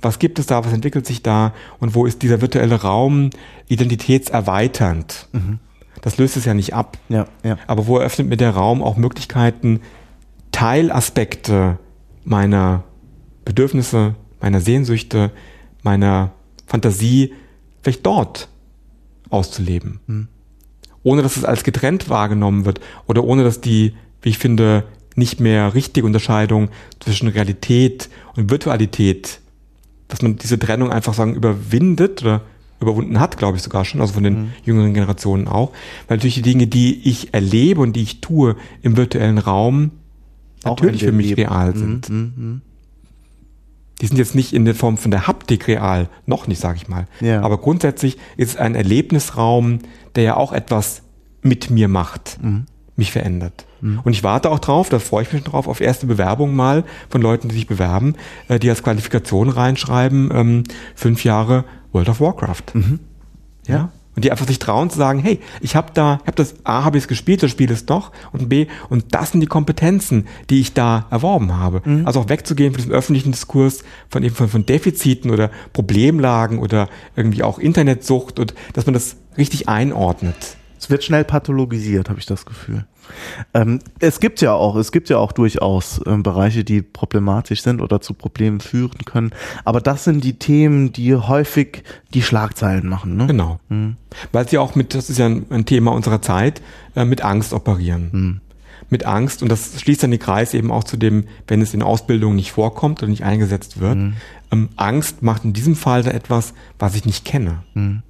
[0.00, 3.30] was gibt es da, was entwickelt sich da und wo ist dieser virtuelle Raum
[3.68, 5.28] identitätserweiternd.
[5.32, 5.58] Mhm.
[6.00, 6.98] Das löst es ja nicht ab.
[7.08, 7.56] Ja, ja.
[7.66, 9.80] Aber wo eröffnet mir der Raum auch Möglichkeiten,
[10.50, 11.78] Teilaspekte
[12.24, 12.84] meiner
[13.44, 15.30] Bedürfnisse, meiner Sehnsüchte,
[15.82, 16.32] meiner
[16.66, 17.32] Fantasie
[17.82, 18.48] vielleicht dort
[19.30, 20.00] auszuleben.
[20.06, 20.28] Mhm.
[21.04, 24.84] Ohne dass es als getrennt wahrgenommen wird oder ohne dass die, wie ich finde,
[25.16, 29.40] nicht mehr richtige Unterscheidung zwischen Realität und Virtualität,
[30.12, 32.42] dass man diese Trennung einfach sagen überwindet oder
[32.80, 34.52] überwunden hat, glaube ich sogar schon, also von den mhm.
[34.64, 35.72] jüngeren Generationen auch,
[36.08, 39.92] weil natürlich die Dinge, die ich erlebe und die ich tue im virtuellen Raum,
[40.64, 41.42] auch natürlich für mich Leben.
[41.42, 42.08] real sind.
[42.10, 42.32] Mhm.
[42.36, 42.62] Mhm
[44.02, 46.88] die sind jetzt nicht in der Form von der Haptik real, noch nicht, sage ich
[46.88, 47.06] mal.
[47.20, 47.40] Ja.
[47.42, 49.78] Aber grundsätzlich ist es ein Erlebnisraum,
[50.16, 51.02] der ja auch etwas
[51.40, 52.66] mit mir macht, mhm.
[52.96, 53.64] mich verändert.
[53.82, 54.00] Mhm.
[54.04, 57.20] Und ich warte auch drauf, da freue ich mich drauf, auf erste Bewerbungen mal von
[57.20, 58.14] Leuten, die sich bewerben,
[58.48, 60.64] äh, die als Qualifikation reinschreiben, ähm,
[60.94, 62.74] fünf Jahre World of Warcraft.
[62.74, 63.00] Mhm.
[63.66, 63.90] Ja.
[64.14, 66.84] Und die einfach sich trauen zu sagen, hey, ich habe da, ich habe das A,
[66.84, 70.26] habe ich es gespielt, das Spiel ist doch und B, und das sind die Kompetenzen,
[70.50, 71.80] die ich da erworben habe.
[71.82, 72.06] Mhm.
[72.06, 76.90] Also auch wegzugehen von diesem öffentlichen Diskurs, von eben von, von Defiziten oder Problemlagen oder
[77.16, 80.58] irgendwie auch Internetsucht und dass man das richtig einordnet.
[80.78, 82.84] Es wird schnell pathologisiert, habe ich das Gefühl.
[83.54, 87.80] Ähm, es gibt ja auch, es gibt ja auch durchaus äh, Bereiche, die problematisch sind
[87.80, 89.30] oder zu Problemen führen können.
[89.64, 91.82] Aber das sind die Themen, die häufig
[92.14, 93.16] die Schlagzeilen machen.
[93.16, 93.26] Ne?
[93.26, 93.60] Genau.
[93.68, 93.96] Hm.
[94.32, 96.62] Weil sie auch mit, das ist ja ein, ein Thema unserer Zeit,
[96.96, 98.10] äh, mit Angst operieren.
[98.12, 98.40] Hm.
[98.90, 101.82] Mit Angst, und das schließt dann den Kreis eben auch zu dem, wenn es in
[101.82, 103.94] Ausbildung nicht vorkommt oder nicht eingesetzt wird.
[103.94, 104.14] Hm.
[104.50, 107.62] Ähm, Angst macht in diesem Fall etwas, was ich nicht kenne.
[107.74, 108.02] Hm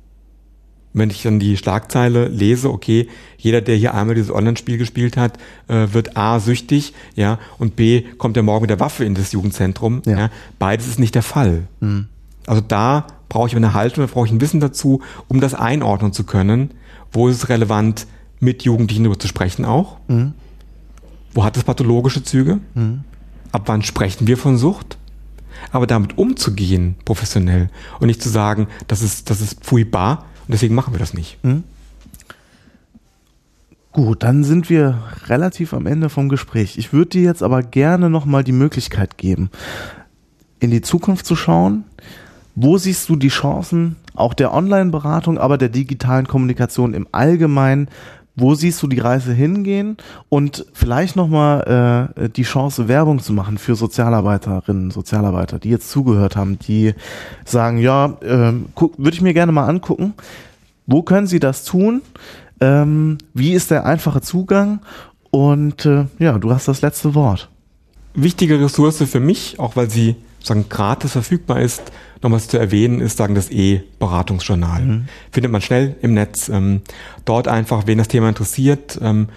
[0.93, 5.39] wenn ich dann die Schlagzeile lese, okay, jeder, der hier einmal dieses Online-Spiel gespielt hat,
[5.69, 9.33] äh, wird A süchtig, ja, und B kommt er morgen mit der Waffe in das
[9.33, 10.03] Jugendzentrum.
[10.07, 10.19] Ja.
[10.19, 10.31] ja.
[10.59, 11.65] Beides ist nicht der Fall.
[11.81, 12.07] Mhm.
[12.47, 16.13] Also da brauche ich eine Haltung, da brauche ich ein Wissen dazu, um das einordnen
[16.13, 16.73] zu können.
[17.11, 18.07] Wo ist es relevant,
[18.41, 19.99] mit Jugendlichen darüber zu sprechen auch?
[20.09, 20.35] Mhm.
[21.33, 22.59] Wo hat es pathologische Züge?
[22.75, 23.05] Mhm.
[23.53, 24.99] Ab wann sprechen wir von Sucht?
[25.71, 27.71] Aber damit umzugehen, professionell,
[28.01, 31.43] und nicht zu sagen, das ist, das ist pfui bar, deswegen machen wir das nicht.
[31.43, 31.65] Mhm.
[33.93, 36.79] Gut, dann sind wir relativ am Ende vom Gespräch.
[36.79, 39.51] Ich würde dir jetzt aber gerne nochmal die Möglichkeit geben,
[40.61, 41.85] in die Zukunft zu schauen.
[42.55, 47.89] Wo siehst du die Chancen auch der Online-Beratung, aber der digitalen Kommunikation im Allgemeinen
[48.35, 49.97] wo siehst du die Reise hingehen
[50.29, 56.37] und vielleicht nochmal äh, die Chance, Werbung zu machen für Sozialarbeiterinnen, Sozialarbeiter, die jetzt zugehört
[56.37, 56.95] haben, die
[57.45, 58.53] sagen, ja, äh,
[58.97, 60.15] würde ich mir gerne mal angucken.
[60.87, 62.03] Wo können sie das tun?
[62.61, 64.81] Ähm, wie ist der einfache Zugang?
[65.31, 67.49] Und äh, ja, du hast das letzte Wort.
[68.15, 70.17] Wichtige Ressource für mich, auch weil sie
[70.47, 74.83] sagen gratis verfügbar ist, nochmals zu erwähnen ist, sagen das E-Beratungsjournal.
[74.83, 75.05] Mhm.
[75.31, 76.49] Findet man schnell im Netz.
[76.49, 76.83] Ähm,
[77.25, 79.29] dort einfach, wen das Thema interessiert, ähm,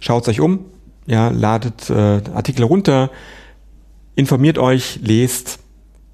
[0.00, 0.60] schaut euch um,
[1.06, 3.10] ja, ladet äh, Artikel runter,
[4.14, 5.58] informiert euch, lest.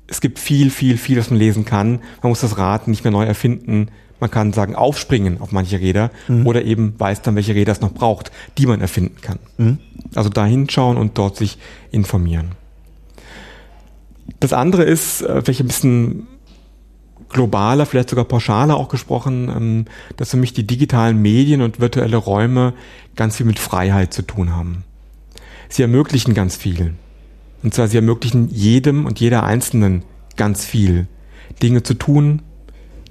[0.07, 2.01] Es gibt viel, viel, viel, was man lesen kann.
[2.23, 3.89] Man muss das Rad nicht mehr neu erfinden.
[4.21, 6.47] Man kann sagen, aufspringen auf manche Räder mhm.
[6.47, 9.39] oder eben weiß dann, welche Räder es noch braucht, die man erfinden kann.
[9.59, 9.79] Mhm.
[10.15, 11.59] Also da hinschauen und dort sich
[11.91, 12.53] informieren.
[14.41, 16.27] Das andere ist, äh, vielleicht ein bisschen
[17.29, 19.85] globaler, vielleicht sogar pauschaler auch gesprochen, ähm,
[20.17, 22.75] dass für mich die digitalen Medien und virtuelle Räume
[23.17, 24.85] ganz viel mit Freiheit zu tun haben.
[25.69, 26.95] Sie ermöglichen ganz viel.
[27.63, 30.05] Und zwar sie ermöglichen jedem und jeder Einzelnen
[30.37, 31.09] ganz viel.
[31.63, 32.43] Dinge zu tun,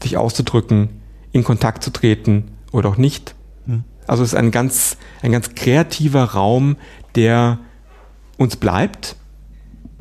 [0.02, 0.90] sich auszudrücken,
[1.32, 3.36] in Kontakt zu treten oder auch nicht.
[3.66, 3.84] Hm.
[4.08, 6.78] Also es ist ein ganz, ein ganz kreativer Raum,
[7.16, 7.60] der
[8.38, 9.18] uns bleibt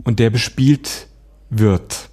[0.06, 1.08] und der bespielt
[1.50, 2.08] wird.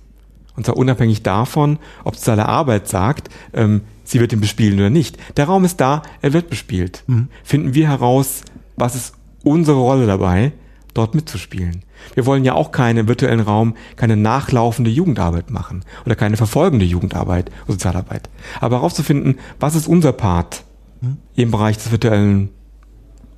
[0.56, 5.18] Und zwar unabhängig davon, ob seine Arbeit sagt, ähm, sie wird ihn bespielen oder nicht.
[5.38, 7.04] Der Raum ist da, er wird bespielt.
[7.08, 7.30] Mhm.
[7.44, 8.42] Finden wir heraus,
[8.76, 9.14] was ist
[9.44, 10.52] unsere Rolle dabei,
[10.94, 11.84] dort mitzuspielen.
[12.16, 17.50] Wir wollen ja auch keinen virtuellen Raum, keine nachlaufende Jugendarbeit machen oder keine verfolgende Jugendarbeit
[17.66, 18.30] oder Sozialarbeit.
[18.60, 20.64] Aber herauszufinden, was ist unser Part
[21.02, 21.18] mhm.
[21.36, 22.50] im Bereich des virtuellen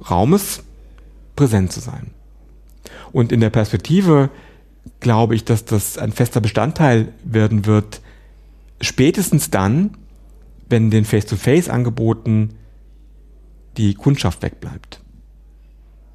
[0.09, 0.63] Raumes,
[1.35, 2.11] präsent zu sein.
[3.11, 4.29] Und in der Perspektive
[5.05, 8.01] glaube ich, dass das ein fester Bestandteil werden wird,
[8.81, 9.91] spätestens dann,
[10.67, 12.55] wenn den Face-to-Face-Angeboten
[13.77, 15.01] die Kundschaft wegbleibt.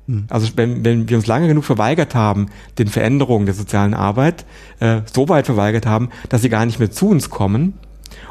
[0.08, 0.24] Hm.
[0.28, 2.46] Also wenn, wenn wir uns lange genug verweigert haben,
[2.78, 4.44] den Veränderungen der sozialen Arbeit,
[4.80, 7.74] äh, so weit verweigert haben, dass sie gar nicht mehr zu uns kommen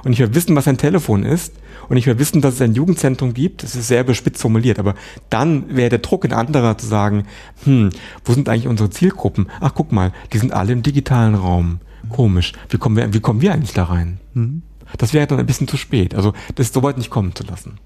[0.04, 1.54] und nicht mehr wissen, was ein Telefon ist
[1.90, 4.96] und nicht mehr wissen, dass es ein Jugendzentrum gibt, das ist sehr überspitzt formuliert, aber
[5.30, 7.26] dann wäre der Druck in anderer zu sagen,
[7.64, 7.90] hm,
[8.24, 9.50] wo sind eigentlich unsere Zielgruppen?
[9.60, 11.80] Ach, guck mal, die sind alle im digitalen Raum.
[12.10, 12.54] Komisch.
[12.70, 14.20] Wie kommen wir, wie kommen wir eigentlich da rein?
[14.34, 14.62] Mhm.
[14.98, 16.16] Das wäre dann ein bisschen zu spät.
[16.16, 17.78] Also, das so weit nicht kommen zu lassen.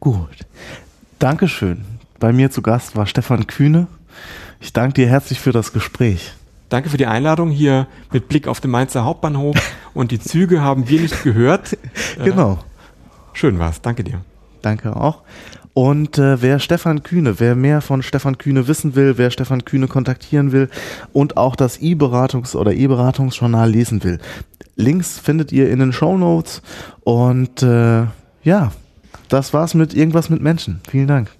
[0.00, 0.46] Gut.
[1.18, 1.84] Dankeschön.
[2.18, 3.86] Bei mir zu Gast war Stefan Kühne.
[4.60, 6.32] Ich danke dir herzlich für das Gespräch.
[6.68, 9.56] Danke für die Einladung hier mit Blick auf den Mainzer Hauptbahnhof.
[9.94, 11.76] Und die Züge haben wir nicht gehört.
[12.24, 12.58] genau.
[13.36, 13.82] Schön war's.
[13.82, 14.22] Danke dir.
[14.62, 15.22] Danke auch.
[15.74, 19.88] Und äh, wer Stefan Kühne, wer mehr von Stefan Kühne wissen will, wer Stefan Kühne
[19.88, 20.70] kontaktieren will
[21.12, 24.20] und auch das E-Beratungs- oder E-Beratungsjournal lesen will,
[24.74, 26.62] Links findet ihr in den Show Notes.
[27.04, 28.04] Und äh,
[28.42, 28.72] ja,
[29.28, 30.80] das war's mit irgendwas mit Menschen.
[30.88, 31.30] Vielen Dank.